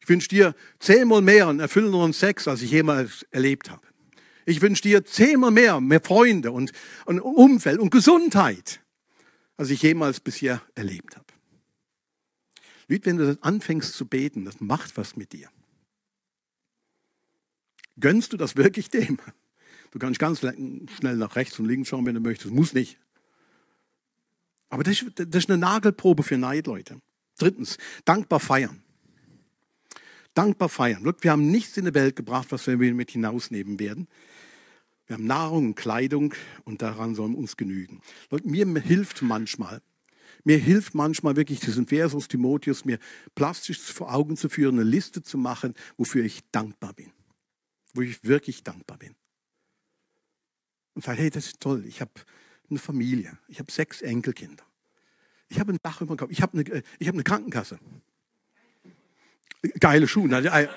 Ich 0.03 0.09
wünsche 0.09 0.29
dir 0.29 0.57
zehnmal 0.81 1.23
mehr 1.23 1.47
einen 1.47 1.61
erfüllenden 1.61 2.13
Sex, 2.13 2.49
als 2.49 2.61
ich 2.61 2.73
jemals 2.73 3.25
erlebt 3.31 3.71
habe. 3.71 3.87
Ich 4.45 4.61
wünsche 4.61 4.83
dir 4.83 5.05
zehnmal 5.05 5.53
mehr, 5.53 5.81
mehr 5.81 6.01
Freunde 6.01 6.51
und, 6.51 6.73
und 7.07 7.21
Umfeld 7.21 7.79
und 7.79 7.91
Gesundheit, 7.91 8.81
als 9.57 9.71
ich 9.71 9.81
jemals 9.81 10.19
bisher 10.19 10.61
erlebt 10.75 11.15
habe. 11.15 11.27
Wie 12.89 13.01
wenn 13.05 13.17
du 13.17 13.39
anfängst 13.43 13.95
zu 13.95 14.07
beten, 14.07 14.45
das 14.45 14.61
macht 14.61 14.97
was 14.97 15.15
mit 15.15 15.33
dir. 15.33 15.49
Gönnst 18.01 18.33
du 18.33 18.37
das 18.37 18.57
wirklich 18.57 18.91
dem? 18.91 19.19
Du 19.93 20.01
kannst 20.01 20.19
ganz 20.19 20.41
schnell 20.41 21.17
nach 21.17 21.37
rechts 21.37 21.61
und 21.61 21.67
links 21.67 21.91
schauen, 21.91 22.07
wenn 22.07 22.17
du 22.17 22.21
möchtest. 22.21 22.53
Muss 22.53 22.75
nicht. 22.75 22.99
Aber 24.69 24.83
das 24.83 25.05
das 25.15 25.45
ist 25.45 25.49
eine 25.51 25.59
Nagelprobe 25.59 26.25
für 26.25 26.39
Neid, 26.39 26.67
Leute. 26.67 27.01
Drittens, 27.39 27.79
dankbar 28.05 28.41
feiern. 28.41 28.83
Dankbar 30.35 30.69
feiern. 30.69 31.03
Look, 31.03 31.23
wir 31.23 31.31
haben 31.33 31.51
nichts 31.51 31.77
in 31.77 31.85
die 31.85 31.95
Welt 31.95 32.17
gebracht, 32.17 32.49
was 32.51 32.67
wir 32.67 32.77
mit 32.77 33.11
hinausnehmen 33.11 33.79
werden. 33.79 34.09
Wir 35.07 35.15
haben 35.15 35.27
Nahrung 35.27 35.67
und 35.67 35.75
Kleidung 35.75 36.35
und 36.65 36.81
daran 36.81 37.15
sollen 37.15 37.33
wir 37.33 37.39
uns 37.39 37.57
genügen. 37.57 38.01
Leute, 38.31 38.49
mir 38.49 38.81
hilft 38.81 39.21
manchmal, 39.21 39.83
mir 40.45 40.59
hilft 40.59 40.95
manchmal 40.95 41.37
wirklich 41.37 41.61
diesen 41.61 41.87
Versus 41.87 42.29
Timotheus, 42.29 42.85
mir 42.85 42.99
plastisch 43.35 43.79
vor 43.79 44.15
Augen 44.15 44.37
zu 44.37 44.49
führen, 44.49 44.77
eine 44.77 44.89
Liste 44.89 45.23
zu 45.23 45.39
machen, 45.39 45.75
wofür 45.97 46.25
ich 46.25 46.41
dankbar 46.51 46.95
bin. 46.95 47.13
Wo 47.95 48.01
ich 48.01 48.25
wirklich 48.25 48.65
dankbar 48.65 48.99
bin. 48.99 49.15
Und 50.95 51.05
sage, 51.05 51.21
hey, 51.21 51.31
das 51.31 51.47
ist 51.47 51.61
toll, 51.61 51.85
ich 51.87 52.01
habe 52.01 52.13
eine 52.71 52.79
Familie, 52.79 53.39
ich 53.49 53.59
habe 53.59 53.71
sechs 53.71 54.03
Enkelkinder. 54.03 54.65
Ich 55.49 55.61
habe 55.61 55.73
ein 55.73 55.79
Dach 55.83 56.01
über 56.01 56.15
dem 56.15 56.19
Kopf, 56.19 56.31
ich 56.31 56.41
habe 56.41 56.59
eine, 56.59 56.71
äh, 56.71 56.83
ich 56.99 57.09
habe 57.09 57.17
eine 57.17 57.25
Krankenkasse. 57.25 57.79
Geile 59.81 60.09
Schuhe. 60.09 60.29
Ne? 60.29 60.39
Äh, 60.39 60.69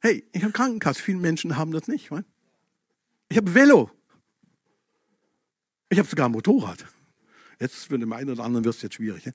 hey, 0.00 0.24
ich 0.32 0.42
habe 0.42 0.52
Krankenkasse. 0.52 1.02
Viele 1.02 1.18
Menschen 1.18 1.56
haben 1.56 1.72
das 1.72 1.88
nicht. 1.88 2.10
Right? 2.10 2.24
Ich 3.28 3.36
habe 3.36 3.54
Velo. 3.54 3.90
Ich 5.90 5.98
habe 5.98 6.08
sogar 6.08 6.28
ein 6.28 6.32
Motorrad. 6.32 6.86
Jetzt 7.60 7.86
für 7.86 7.98
den 7.98 8.12
einen 8.12 8.30
oder 8.30 8.44
anderen 8.44 8.64
wird 8.64 8.74
es 8.74 8.82
jetzt 8.82 8.94
schwierig. 8.94 9.26
Ne? 9.26 9.32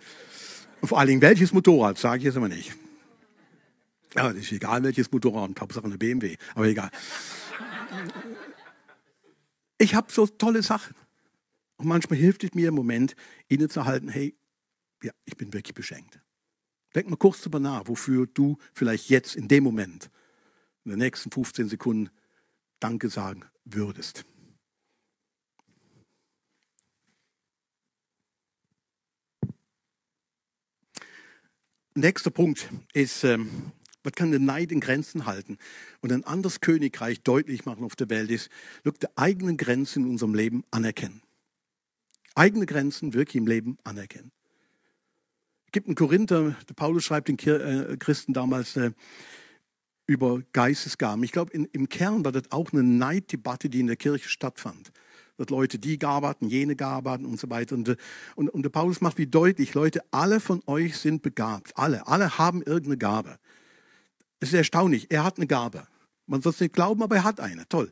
Vor 0.83 0.97
allen 0.97 1.07
Dingen, 1.07 1.21
welches 1.21 1.53
Motorrad, 1.53 1.97
sage 1.97 2.19
ich 2.19 2.25
jetzt 2.25 2.37
aber 2.37 2.49
nicht. 2.49 2.73
Ja, 4.15 4.33
das 4.33 4.41
ist 4.41 4.51
egal, 4.51 4.83
welches 4.83 5.11
Motorrad, 5.11 5.59
Hauptsache 5.59 5.85
eine 5.85 5.97
BMW, 5.97 6.37
aber 6.55 6.65
egal. 6.65 6.89
Ich 9.77 9.93
habe 9.93 10.11
so 10.11 10.25
tolle 10.25 10.63
Sachen. 10.63 10.95
Und 11.77 11.87
manchmal 11.87 12.17
hilft 12.17 12.43
es 12.43 12.53
mir 12.53 12.69
im 12.69 12.75
Moment, 12.75 13.15
innezuhalten, 13.47 14.09
hey, 14.09 14.35
ja, 15.03 15.11
ich 15.25 15.37
bin 15.37 15.53
wirklich 15.53 15.73
beschenkt. 15.73 16.19
Denk 16.95 17.09
mal 17.09 17.17
kurz 17.17 17.39
darüber 17.39 17.59
nach, 17.59 17.87
wofür 17.87 18.27
du 18.27 18.57
vielleicht 18.73 19.09
jetzt 19.09 19.35
in 19.35 19.47
dem 19.47 19.63
Moment, 19.63 20.09
in 20.83 20.91
den 20.91 20.99
nächsten 20.99 21.31
15 21.31 21.69
Sekunden, 21.69 22.09
Danke 22.79 23.09
sagen 23.09 23.45
würdest. 23.65 24.25
Nächster 31.93 32.31
Punkt 32.31 32.69
ist, 32.93 33.25
ähm, 33.25 33.73
was 34.03 34.13
kann 34.13 34.31
den 34.31 34.45
Neid 34.45 34.71
in 34.71 34.79
Grenzen 34.79 35.25
halten? 35.25 35.57
Und 35.99 36.13
ein 36.13 36.23
anderes 36.23 36.61
Königreich 36.61 37.21
deutlich 37.21 37.65
machen 37.65 37.83
auf 37.83 37.97
der 37.97 38.09
Welt 38.09 38.31
ist, 38.31 38.49
die 38.85 39.17
eigenen 39.17 39.57
Grenzen 39.57 40.05
in 40.05 40.11
unserem 40.11 40.33
Leben 40.33 40.63
anerkennen. 40.71 41.21
Eigene 42.35 42.65
Grenzen 42.65 43.13
wirklich 43.13 43.35
im 43.35 43.47
Leben 43.47 43.77
anerkennen. 43.83 44.31
Es 45.69 45.71
gibt 45.71 45.85
einen 45.85 45.93
Korinther, 45.93 46.55
der 46.67 46.73
Paulus 46.73 47.03
schreibt 47.03 47.27
den 47.27 47.37
äh, 47.37 47.95
Christen 47.97 48.33
damals 48.33 48.75
äh, 48.75 48.89
über 50.07 50.41
Geistesgaben. 50.51 51.23
Ich 51.23 51.31
glaube, 51.31 51.51
im 51.53 51.87
Kern 51.89 52.25
war 52.25 52.31
das 52.31 52.51
auch 52.51 52.73
eine 52.73 52.81
Neiddebatte, 52.81 53.69
die 53.69 53.81
in 53.81 53.85
der 53.85 53.95
Kirche 53.95 54.29
stattfand. 54.29 54.91
Dass 55.37 55.49
Leute 55.49 55.77
die 55.77 55.99
Gabe 55.99 56.27
hatten, 56.27 56.47
jene 56.47 56.75
Gabe 56.75 57.11
hatten 57.11 57.25
und 57.25 57.39
so 57.39 57.51
weiter. 57.51 57.75
Und, 57.75 57.87
äh, 57.87 57.97
und, 58.33 58.49
und 58.49 58.63
der 58.63 58.71
Paulus 58.71 58.99
macht 58.99 59.19
wie 59.19 59.27
deutlich, 59.27 59.75
Leute, 59.75 60.01
alle 60.09 60.39
von 60.39 60.63
euch 60.65 60.97
sind 60.97 61.21
begabt. 61.21 61.77
Alle, 61.77 62.07
alle 62.07 62.39
haben 62.39 62.63
irgendeine 62.63 62.97
Gabe. 62.97 63.37
Es 64.39 64.49
ist 64.49 64.55
erstaunlich, 64.55 65.11
er 65.11 65.23
hat 65.23 65.37
eine 65.37 65.45
Gabe. 65.45 65.85
Man 66.25 66.41
soll 66.41 66.53
es 66.53 66.59
nicht 66.59 66.73
glauben, 66.73 67.03
aber 67.03 67.17
er 67.17 67.23
hat 67.25 67.39
eine. 67.39 67.69
Toll. 67.69 67.91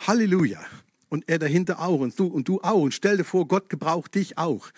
Halleluja. 0.00 0.60
Und 1.10 1.28
er 1.28 1.38
dahinter 1.38 1.78
auch 1.78 2.00
und 2.00 2.18
du 2.18 2.28
und 2.28 2.48
du 2.48 2.62
auch. 2.62 2.80
Und 2.80 2.94
stell 2.94 3.18
dir 3.18 3.24
vor, 3.24 3.46
Gott 3.46 3.68
gebraucht 3.68 4.14
dich 4.14 4.38
auch. 4.38 4.70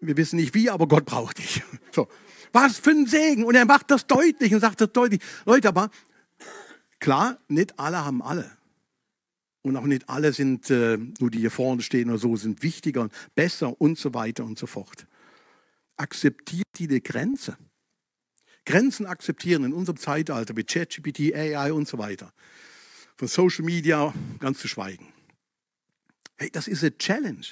Wir 0.00 0.16
wissen 0.16 0.36
nicht 0.36 0.54
wie, 0.54 0.70
aber 0.70 0.88
Gott 0.88 1.04
braucht 1.04 1.38
dich. 1.38 1.62
So. 1.92 2.08
Was 2.52 2.78
für 2.78 2.90
ein 2.90 3.06
Segen. 3.06 3.44
Und 3.44 3.54
er 3.54 3.64
macht 3.64 3.90
das 3.90 4.06
deutlich 4.06 4.52
und 4.54 4.60
sagt 4.60 4.80
das 4.80 4.92
deutlich. 4.92 5.20
Leute, 5.44 5.68
aber 5.68 5.90
klar, 6.98 7.38
nicht 7.48 7.78
alle 7.78 8.04
haben 8.04 8.22
alle. 8.22 8.50
Und 9.62 9.76
auch 9.76 9.84
nicht 9.84 10.08
alle 10.08 10.32
sind, 10.32 10.70
äh, 10.70 10.96
nur 10.96 11.30
die 11.30 11.38
hier 11.38 11.50
vorne 11.50 11.82
stehen 11.82 12.08
oder 12.08 12.18
so, 12.18 12.36
sind 12.36 12.62
wichtiger 12.62 13.02
und 13.02 13.12
besser 13.34 13.80
und 13.80 13.98
so 13.98 14.14
weiter 14.14 14.44
und 14.44 14.58
so 14.58 14.66
fort. 14.66 15.06
Akzeptiert 15.96 16.66
die 16.78 17.02
Grenze. 17.02 17.56
Grenzen 18.64 19.06
akzeptieren 19.06 19.64
in 19.64 19.72
unserem 19.72 19.98
Zeitalter 19.98 20.54
mit 20.54 20.68
ChatGPT, 20.68 21.34
AI 21.34 21.72
und 21.72 21.88
so 21.88 21.98
weiter. 21.98 22.32
Von 23.16 23.28
Social 23.28 23.64
Media 23.64 24.14
ganz 24.38 24.60
zu 24.60 24.68
schweigen. 24.68 25.12
Hey, 26.36 26.50
das 26.50 26.68
ist 26.68 26.82
eine 26.82 26.96
Challenge. 26.96 27.46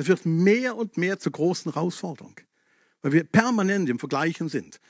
Das 0.00 0.08
wird 0.08 0.24
mehr 0.24 0.78
und 0.78 0.96
mehr 0.96 1.18
zur 1.18 1.32
großen 1.32 1.74
Herausforderung, 1.74 2.34
weil 3.02 3.12
wir 3.12 3.22
permanent 3.22 3.86
im 3.90 3.98
Vergleichen 3.98 4.48
sind. 4.48 4.80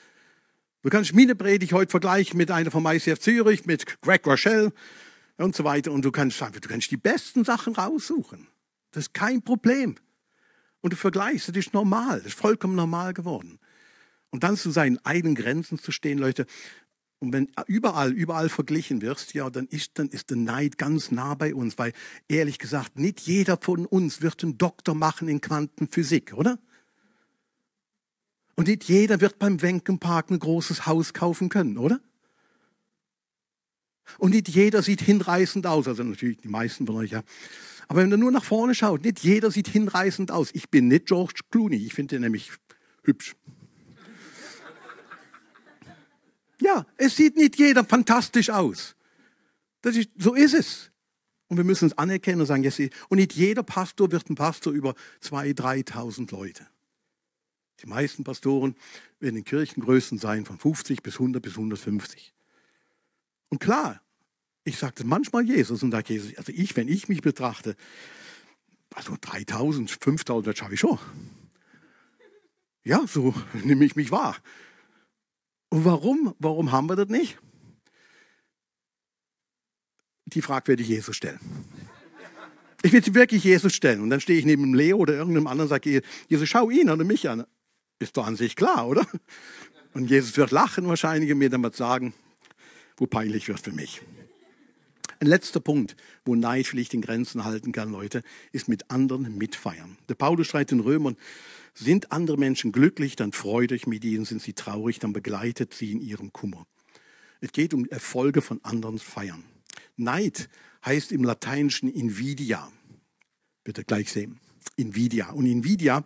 Du 0.83 0.89
kannst 0.89 1.13
meine 1.17 1.35
Predigt 1.35 1.73
heute 1.73 1.91
vergleichen 1.91 2.39
mit 2.39 2.53
einer 2.53 2.71
vom 2.71 2.87
ICF 2.87 3.19
Zürich, 3.19 3.67
mit 3.67 4.01
Greg 4.03 4.25
Rochelle 4.25 4.73
und 5.37 5.57
so 5.57 5.65
weiter. 5.65 5.91
Und 5.91 6.05
du 6.05 6.13
kannst 6.13 6.39
sagen, 6.39 6.61
du 6.61 6.69
kannst 6.69 6.93
die 6.93 6.97
besten 6.97 7.43
Sachen 7.43 7.75
raussuchen. 7.75 8.47
Das 8.93 9.07
ist 9.07 9.13
kein 9.13 9.43
Problem. 9.43 9.97
Und 10.81 10.93
du 10.93 10.97
vergleichst, 10.97 11.49
das 11.49 11.57
ist 11.57 11.75
normal, 11.75 12.19
das 12.19 12.29
ist 12.29 12.39
vollkommen 12.39 12.77
normal 12.77 13.13
geworden. 13.13 13.59
Und 14.31 14.45
dann 14.45 14.57
zu 14.57 14.71
seinen 14.71 15.05
eigenen 15.05 15.35
Grenzen 15.35 15.81
zu 15.81 15.91
stehen, 15.91 16.19
Leute. 16.19 16.47
Und 17.21 17.35
wenn 17.35 17.49
überall, 17.67 18.13
überall 18.13 18.49
verglichen 18.49 19.03
wirst, 19.03 19.35
ja, 19.35 19.51
dann 19.51 19.67
ist, 19.67 19.99
dann 19.99 20.09
ist 20.09 20.31
der 20.31 20.39
Neid 20.39 20.79
ganz 20.79 21.11
nah 21.11 21.35
bei 21.35 21.55
uns, 21.55 21.77
weil 21.77 21.93
ehrlich 22.29 22.59
gesagt, 22.59 22.99
nicht 22.99 23.21
jeder 23.21 23.59
von 23.61 23.85
uns 23.85 24.23
wird 24.23 24.43
einen 24.43 24.57
Doktor 24.57 24.95
machen 24.95 25.29
in 25.29 25.43
Quantenphysik, 25.43 26.33
oder? 26.33 26.59
Und 28.57 28.69
nicht 28.69 28.85
jeder 28.85 29.21
wird 29.21 29.39
beim 29.39 29.61
Wenkenpark 29.61 30.31
ein 30.31 30.39
großes 30.39 30.87
Haus 30.87 31.13
kaufen 31.13 31.51
können, 31.51 31.77
oder? 31.77 32.01
Und 34.19 34.31
nicht 34.31 34.49
jeder 34.49 34.83
sieht 34.83 35.03
hinreißend 35.03 35.67
aus, 35.67 35.87
also 35.87 36.03
natürlich 36.03 36.39
die 36.39 36.49
meisten 36.49 36.87
von 36.87 36.97
euch, 36.97 37.11
ja. 37.11 37.23
Aber 37.87 38.01
wenn 38.01 38.11
du 38.11 38.17
nur 38.17 38.31
nach 38.31 38.45
vorne 38.45 38.75
schaut, 38.75 39.05
nicht 39.05 39.21
jeder 39.21 39.51
sieht 39.51 39.69
hinreißend 39.69 40.31
aus. 40.31 40.51
Ich 40.55 40.71
bin 40.71 40.89
nicht 40.89 41.07
George 41.07 41.41
Clooney, 41.51 41.77
ich 41.77 41.93
finde 41.93 42.17
den 42.17 42.23
nämlich 42.23 42.51
hübsch. 43.03 43.35
Ja, 46.61 46.87
es 46.97 47.17
sieht 47.17 47.37
nicht 47.37 47.59
jeder 47.59 47.85
fantastisch 47.85 48.51
aus. 48.51 48.95
Das 49.83 49.97
ist, 49.97 50.11
so 50.17 50.35
ist 50.35 50.55
es. 50.55 50.91
Und 51.49 51.57
wir 51.57 51.65
müssen 51.65 51.87
es 51.87 51.99
anerkennen 51.99 52.41
und 52.41 52.47
sagen, 52.47 52.63
yes, 52.63 52.79
und 53.09 53.19
nicht 53.19 53.33
jeder 53.33 53.63
Pastor 53.63 54.13
wird 54.13 54.31
ein 54.31 54.37
Pastor 54.37 54.73
über 54.73 54.95
2.000, 55.23 55.55
3.000 55.91 56.31
Leute. 56.31 56.67
Die 57.83 57.87
meisten 57.87 58.25
Pastoren 58.25 58.77
werden 59.19 59.37
in 59.37 59.45
Kirchengrößen 59.45 60.19
sein 60.19 60.45
von 60.45 60.59
50 60.59 61.03
bis 61.03 61.15
100 61.15 61.43
bis 61.43 61.53
150. 61.55 62.33
Und 63.49 63.59
klar, 63.59 64.01
ich 64.65 64.79
sagte 64.79 65.05
manchmal 65.05 65.45
Jesus 65.45 65.83
und 65.83 65.91
sage 65.91 66.13
Jesus, 66.13 66.37
also 66.37 66.53
ich, 66.55 66.77
wenn 66.77 66.89
ich 66.89 67.09
mich 67.09 67.23
betrachte, 67.23 67.75
also 68.95 69.17
3000, 69.21 69.91
5000, 69.91 70.47
das 70.47 70.59
schaffe 70.59 70.75
ich 70.75 70.81
schon. 70.81 70.99
Ja, 72.85 73.07
so 73.07 73.35
nehme 73.65 73.85
ich 73.85 73.97
mich 73.97 74.11
wahr. 74.11 74.37
Und 75.71 75.85
warum? 75.85 76.35
Warum 76.39 76.73
haben 76.73 76.89
wir 76.89 76.97
das 76.97 77.09
nicht? 77.09 77.39
Die 80.27 80.43
Frage 80.43 80.69
werde 80.69 80.83
ich 80.83 80.89
Jesus 80.89 81.17
stellen. 81.17 81.41
Ich 82.83 82.93
will 82.93 83.05
sie 83.05 83.15
wirklich 83.15 83.45
Jesus 83.45 83.75
stellen. 83.75 84.01
Und 84.01 84.11
dann 84.11 84.21
stehe 84.21 84.39
ich 84.39 84.45
neben 84.45 84.75
Leo 84.75 84.99
oder 84.99 85.15
irgendeinem 85.15 85.47
anderen 85.47 85.67
und 85.67 85.71
sage, 85.71 86.03
Jesus, 86.29 86.49
schau 86.49 86.71
ihn 86.71 86.91
oder 86.91 87.05
mich 87.05 87.29
an. 87.29 87.45
Ist 87.99 88.17
doch 88.17 88.27
an 88.27 88.37
sich 88.37 88.57
klar, 88.57 88.87
oder? 88.89 89.07
Und 89.93 90.09
Jesus 90.09 90.37
wird 90.37 90.51
lachen 90.51 90.87
wahrscheinlich 90.87 91.31
und 91.33 91.39
mir 91.39 91.51
dann 91.51 91.61
mal 91.61 91.73
sagen, 91.73 92.15
wo 92.97 93.07
peinlich 93.07 93.49
wird 93.49 93.61
für 93.61 93.73
mich. 93.73 94.01
Ein 95.19 95.27
letzter 95.27 95.61
Punkt, 95.61 95.97
wo 96.25 96.35
Neid 96.35 96.67
vielleicht 96.67 96.95
in 96.95 97.03
Grenzen 97.03 97.45
halten 97.45 97.73
kann, 97.73 97.93
Leute, 97.93 98.23
ist 98.53 98.69
mit 98.69 98.91
anderen 98.91 99.37
mitfeiern. 99.37 99.99
Der 100.09 100.15
Paulus 100.15 100.47
schreibt 100.47 100.71
den 100.71 100.81
Römern, 100.81 101.17
sind 101.75 102.13
andere 102.13 102.37
Menschen 102.37 102.73
glücklich, 102.73 103.17
dann 103.17 103.33
freut 103.33 103.73
euch 103.73 103.87
mit 103.87 104.05
ihnen, 104.05 104.25
sind 104.25 104.43
sie 104.43 104.53
traurig, 104.53 104.99
dann 104.99 105.13
begleitet 105.13 105.75
sie 105.75 105.93
in 105.93 106.01
ihrem 106.01 106.33
Kummer. 106.33 106.67
Es 107.41 107.53
geht 107.53 107.75
um 107.75 107.87
Erfolge 107.87 108.43
von 108.43 108.63
anderen 108.65 108.99
feiern. 108.99 109.45
Neid 109.97 110.49
heißt 110.85 111.13
im 111.13 111.25
Lateinischen 111.25 111.89
Invidia. 111.89 112.71
Ihr 113.67 113.73
gleich 113.85 114.11
sehen. 114.11 114.41
Invidia. 114.77 115.31
Und 115.31 115.47
Invidia, 115.47 116.05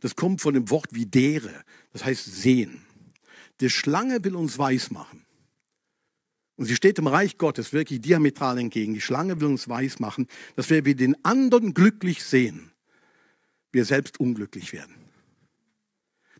das 0.00 0.16
kommt 0.16 0.40
von 0.40 0.54
dem 0.54 0.70
Wort 0.70 0.94
videre, 0.94 1.64
das 1.92 2.04
heißt 2.04 2.24
sehen. 2.24 2.84
Die 3.60 3.70
Schlange 3.70 4.24
will 4.24 4.34
uns 4.34 4.58
weismachen. 4.58 5.24
Und 6.56 6.66
sie 6.66 6.76
steht 6.76 6.98
dem 6.98 7.06
Reich 7.06 7.38
Gottes 7.38 7.72
wirklich 7.72 8.00
diametral 8.00 8.58
entgegen. 8.58 8.94
Die 8.94 9.00
Schlange 9.00 9.40
will 9.40 9.48
uns 9.48 9.68
weismachen, 9.68 10.28
dass 10.56 10.70
wir 10.70 10.82
den 10.82 11.22
anderen 11.24 11.74
glücklich 11.74 12.22
sehen, 12.22 12.72
wir 13.72 13.84
selbst 13.84 14.20
unglücklich 14.20 14.72
werden. 14.72 14.94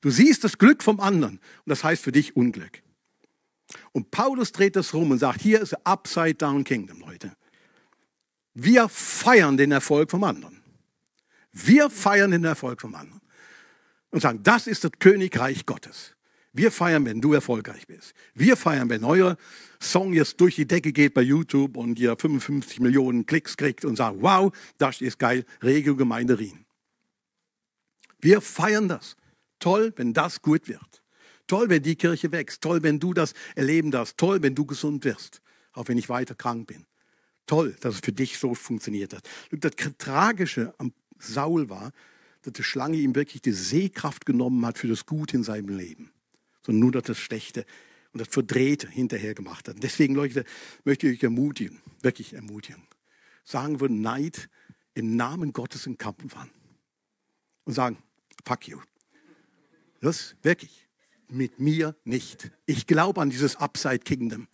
Du 0.05 0.11
siehst 0.11 0.45
das 0.45 0.59
Glück 0.59 0.83
vom 0.83 1.01
anderen 1.01 1.39
und 1.39 1.71
das 1.71 1.83
heißt 1.83 2.03
für 2.03 2.13
dich 2.13 2.37
Unglück. 2.37 2.83
Und 3.93 4.11
Paulus 4.11 4.53
dreht 4.53 4.77
das 4.77 4.93
rum 4.93 5.11
und 5.11 5.19
sagt, 5.19 5.41
hier 5.41 5.63
ist 5.63 5.75
Upside 5.87 6.35
Down 6.35 6.63
Kingdom, 6.63 7.01
Leute. 7.01 7.35
Wir 8.53 8.91
feiern 8.91 9.57
den 9.57 9.73
Erfolg 9.73 10.11
vom 10.11 10.23
anderen. 10.25 10.61
Wir 11.53 11.89
feiern 11.89 12.33
den 12.33 12.45
Erfolg 12.45 12.83
vom 12.83 12.95
anderen. 12.95 13.23
Und 14.11 14.21
sagen, 14.21 14.43
das 14.43 14.67
ist 14.67 14.85
das 14.85 14.91
Königreich 14.99 15.65
Gottes. 15.65 16.15
Wir 16.53 16.71
feiern, 16.71 17.07
wenn 17.07 17.23
du 17.23 17.33
erfolgreich 17.33 17.87
bist. 17.87 18.13
Wir 18.35 18.59
feiern, 18.59 18.91
wenn 18.91 19.05
euer 19.05 19.39
Song 19.81 20.13
jetzt 20.13 20.39
durch 20.39 20.57
die 20.57 20.67
Decke 20.67 20.93
geht 20.93 21.15
bei 21.15 21.23
YouTube 21.23 21.79
und 21.79 21.99
ihr 21.99 22.15
55 22.15 22.79
Millionen 22.79 23.25
Klicks 23.25 23.57
kriegt 23.57 23.87
und 23.87 23.97
sagt, 23.97 24.19
wow, 24.21 24.55
das 24.77 25.01
ist 25.01 25.19
geil, 25.19 25.47
Regio 25.63 25.97
Gemeinde 25.97 26.39
Rien. 26.39 26.67
Wir 28.21 28.43
feiern 28.43 28.87
das. 28.87 29.17
Toll, 29.59 29.93
wenn 29.97 30.13
das 30.13 30.43
gut 30.43 30.69
wird. 30.69 31.03
Toll, 31.47 31.69
wenn 31.69 31.83
die 31.83 31.97
Kirche 31.97 32.33
wächst. 32.33 32.63
Toll, 32.63 32.83
wenn 32.83 32.99
du 32.99 33.13
das 33.13 33.35
erleben 33.55 33.91
darfst. 33.91 34.17
Toll, 34.17 34.43
wenn 34.43 34.55
du 34.55 34.65
gesund 34.65 35.05
wirst. 35.05 35.41
Auch 35.73 35.89
wenn 35.89 35.99
ich 35.99 36.09
weiter 36.09 36.35
krank 36.35 36.67
bin. 36.69 36.87
Toll, 37.47 37.77
dass 37.81 37.97
es 37.97 38.01
für 38.01 38.13
dich 38.13 38.39
so 38.39 38.55
funktioniert 38.55 39.13
hat. 39.13 39.29
Das 39.51 39.73
Tragische 39.99 40.75
am 40.79 40.93
Saul 41.19 41.69
war, 41.69 41.93
dass 42.43 42.55
die 42.55 42.63
Schlange 42.63 42.97
ihm 42.97 43.15
wirklich 43.15 43.43
die 43.43 43.53
Sehkraft 43.53 44.27
genommen 44.27 44.65
hat 44.65 44.79
für 44.79 44.89
das 44.89 45.07
Gute 45.07 45.37
in 45.37 45.45
seinem 45.45 45.77
Leben. 45.77 46.11
Sondern 46.63 46.81
nur 46.81 47.03
das 47.03 47.19
Schlechte 47.19 47.67
und 48.13 48.21
das 48.21 48.29
Verdrehte 48.29 48.89
hinterher 48.89 49.35
gemacht 49.35 49.69
hat. 49.69 49.75
Und 49.75 49.83
deswegen, 49.83 50.15
Leute, 50.15 50.45
möchte 50.85 51.09
ich 51.09 51.19
euch 51.19 51.23
ermutigen, 51.23 51.81
wirklich 52.01 52.33
ermutigen. 52.33 52.83
Sagen 53.45 53.81
wir 53.81 53.91
Neid 53.91 54.49
im 54.95 55.17
Namen 55.17 55.53
Gottes 55.53 55.87
in 55.87 55.99
Kampf 55.99 56.37
an. 56.37 56.51
Und 57.65 57.75
sagen, 57.75 57.99
fuck 58.45 58.69
you. 58.69 58.79
Das 60.05 60.37
wirklich. 60.43 60.87
Mit 61.31 61.59
mir 61.59 61.97
nicht. 62.05 62.51
Ich 62.67 62.87
glaube 62.87 63.23
an 63.23 63.31
dieses 63.31 63.57
Upside 63.57 64.01
Kingdom. 64.01 64.49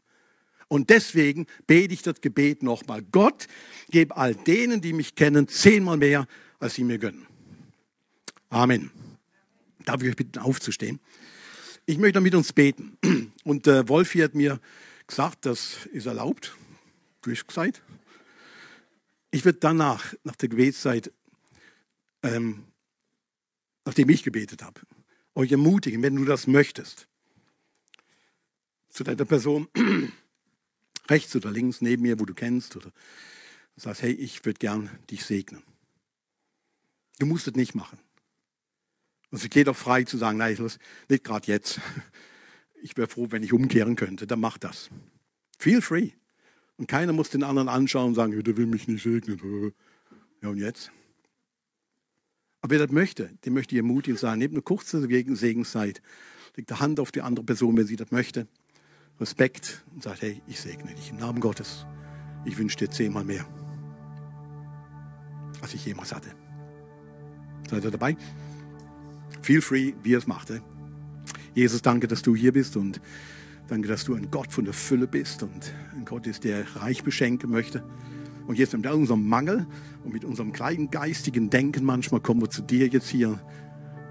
Und 0.68 0.90
deswegen 0.90 1.48
bete 1.66 1.92
ich 1.92 2.02
das 2.02 2.20
Gebet 2.20 2.62
nochmal. 2.62 3.02
Gott, 3.02 3.48
gib 3.88 4.16
all 4.16 4.36
denen, 4.36 4.80
die 4.80 4.92
mich 4.92 5.16
kennen, 5.16 5.48
zehnmal 5.48 5.96
mehr, 5.96 6.28
als 6.60 6.74
sie 6.74 6.84
mir 6.84 6.98
gönnen. 6.98 7.26
Amen. 8.48 8.92
Darf 9.84 10.00
ich 10.00 10.10
euch 10.10 10.16
bitten, 10.16 10.38
aufzustehen? 10.38 11.00
Ich 11.84 11.98
möchte 11.98 12.20
mit 12.20 12.36
uns 12.36 12.52
beten. 12.52 12.96
Und 13.42 13.66
äh, 13.66 13.88
Wolfi 13.88 14.20
hat 14.20 14.36
mir 14.36 14.60
gesagt, 15.08 15.46
das 15.46 15.86
ist 15.86 16.06
erlaubt. 16.06 16.56
Durchgesagt. 17.22 17.82
Ich 19.32 19.44
würde 19.44 19.58
danach, 19.58 20.14
nach 20.22 20.36
der 20.36 20.48
Gebetszeit, 20.48 21.10
ähm, 22.22 22.66
nachdem 23.84 24.08
ich 24.10 24.22
gebetet 24.22 24.62
habe, 24.62 24.80
euch 25.40 25.52
ermutigen, 25.52 26.02
wenn 26.02 26.16
du 26.16 26.24
das 26.24 26.46
möchtest, 26.46 27.08
zu 28.90 29.04
deiner 29.04 29.24
Person 29.24 29.68
rechts 31.08 31.34
oder 31.34 31.50
links 31.50 31.80
neben 31.80 32.02
mir, 32.02 32.20
wo 32.20 32.24
du 32.24 32.34
kennst, 32.34 32.76
oder 32.76 32.92
sagst, 33.76 34.02
hey, 34.02 34.12
ich 34.12 34.44
würde 34.44 34.58
gern 34.58 34.90
dich 35.10 35.24
segnen. 35.24 35.62
Du 37.18 37.26
musst 37.26 37.48
es 37.48 37.54
nicht 37.54 37.74
machen. 37.74 37.98
Und 39.30 39.42
es 39.42 39.48
geht 39.48 39.68
auch 39.68 39.76
frei 39.76 40.04
zu 40.04 40.18
sagen, 40.18 40.38
nein, 40.38 40.56
nicht 41.08 41.24
gerade 41.24 41.46
jetzt. 41.46 41.80
Ich 42.82 42.96
wäre 42.96 43.08
froh, 43.08 43.26
wenn 43.28 43.42
ich 43.42 43.52
umkehren 43.52 43.94
könnte. 43.94 44.26
Dann 44.26 44.40
mach 44.40 44.56
das. 44.56 44.88
Feel 45.58 45.82
free. 45.82 46.12
Und 46.78 46.86
keiner 46.86 47.12
muss 47.12 47.28
den 47.28 47.42
anderen 47.42 47.68
anschauen 47.68 48.06
und 48.06 48.14
sagen, 48.14 48.42
der 48.42 48.56
will 48.56 48.64
mich 48.64 48.88
nicht 48.88 49.02
segnen. 49.02 49.74
Ja, 50.42 50.48
und 50.48 50.56
jetzt? 50.56 50.90
Aber 52.60 52.72
wer 52.72 52.78
das 52.78 52.92
möchte, 52.92 53.30
dem 53.44 53.54
möchte 53.54 53.74
ich 53.74 53.78
ermutigen 53.78 54.18
sagen, 54.18 54.38
nehmt 54.38 54.54
eine 54.54 54.62
kurze 54.62 55.00
Segenszeit, 55.00 56.02
legt 56.56 56.70
die 56.70 56.74
Hand 56.74 57.00
auf 57.00 57.10
die 57.10 57.22
andere 57.22 57.44
Person, 57.44 57.76
wenn 57.76 57.86
sie 57.86 57.96
das 57.96 58.10
möchte. 58.10 58.46
Respekt 59.18 59.84
und 59.94 60.02
sagt, 60.02 60.22
hey, 60.22 60.42
ich 60.46 60.60
segne 60.60 60.94
dich 60.94 61.10
im 61.10 61.16
Namen 61.16 61.40
Gottes. 61.40 61.86
Ich 62.44 62.56
wünsche 62.56 62.76
dir 62.76 62.90
zehnmal 62.90 63.24
mehr, 63.24 63.46
als 65.60 65.74
ich 65.74 65.84
jemals 65.84 66.14
hatte. 66.14 66.30
Seid 67.68 67.84
ihr 67.84 67.90
dabei? 67.90 68.16
Feel 69.42 69.60
free, 69.60 69.92
wie 70.02 70.14
er 70.14 70.18
es 70.18 70.26
machte. 70.26 70.62
Jesus, 71.54 71.82
danke, 71.82 72.08
dass 72.08 72.22
du 72.22 72.34
hier 72.34 72.52
bist 72.52 72.76
und 72.76 73.00
danke, 73.68 73.88
dass 73.88 74.04
du 74.04 74.14
ein 74.14 74.30
Gott 74.30 74.52
von 74.52 74.64
der 74.64 74.74
Fülle 74.74 75.06
bist 75.06 75.42
und 75.42 75.72
ein 75.94 76.04
Gott 76.04 76.26
ist, 76.26 76.44
der 76.44 76.76
reich 76.76 77.02
beschenken 77.04 77.50
möchte. 77.50 77.84
Und 78.46 78.58
jetzt 78.58 78.76
mit 78.76 78.86
unserem 78.86 79.28
Mangel 79.28 79.66
und 80.04 80.12
mit 80.12 80.24
unserem 80.24 80.52
kleinen 80.52 80.90
geistigen 80.90 81.50
Denken 81.50 81.84
manchmal 81.84 82.20
kommen 82.20 82.40
wir 82.40 82.50
zu 82.50 82.62
dir 82.62 82.88
jetzt 82.88 83.08
hier 83.08 83.40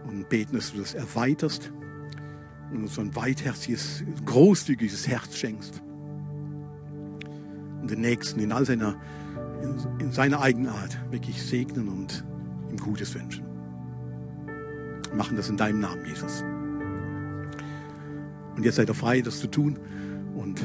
und 0.07 0.29
beten, 0.29 0.55
dass 0.55 0.71
du 0.71 0.79
das 0.79 0.93
erweiterst 0.93 1.71
und 2.71 2.83
uns 2.83 2.95
so 2.95 3.01
ein 3.01 3.15
weitherziges, 3.15 4.03
großzügiges 4.25 5.07
Herz 5.07 5.35
schenkst. 5.35 5.81
Und 7.81 7.89
den 7.89 8.01
Nächsten 8.01 8.39
in 8.39 8.51
all 8.51 8.65
seiner, 8.65 8.95
in, 9.61 10.05
in 10.05 10.11
seiner 10.11 10.41
Eigenart 10.41 10.97
wirklich 11.11 11.41
segnen 11.41 11.87
und 11.87 12.23
ihm 12.69 12.77
Gutes 12.77 13.13
wünschen. 13.15 13.45
Wir 15.07 15.15
machen 15.15 15.37
das 15.37 15.49
in 15.49 15.57
deinem 15.57 15.79
Namen, 15.79 16.05
Jesus. 16.05 16.43
Und 18.55 18.63
jetzt 18.63 18.75
seid 18.75 18.89
ihr 18.89 18.95
frei, 18.95 19.21
das 19.21 19.39
zu 19.39 19.47
tun 19.47 19.79
und 20.35 20.61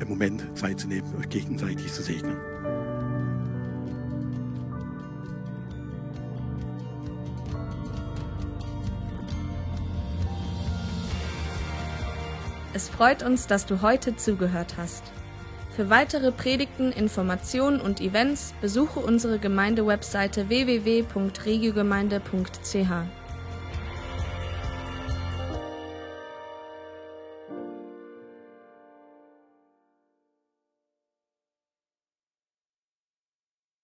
im 0.00 0.08
Moment 0.08 0.58
Zeit 0.58 0.80
zu 0.80 0.88
nehmen, 0.88 1.14
euch 1.18 1.28
gegenseitig 1.28 1.92
zu 1.92 2.02
segnen. 2.02 2.36
Es 12.74 12.88
freut 12.88 13.22
uns, 13.24 13.48
dass 13.48 13.66
du 13.66 13.82
heute 13.82 14.14
zugehört 14.14 14.76
hast. 14.76 15.02
Für 15.74 15.90
weitere 15.90 16.30
Predigten, 16.32 16.92
Informationen 16.92 17.80
und 17.80 18.00
Events 18.00 18.54
besuche 18.60 19.00
unsere 19.00 19.38
Gemeindewebseite 19.38 20.48
www.regiogemeinde.ch. 20.48 23.17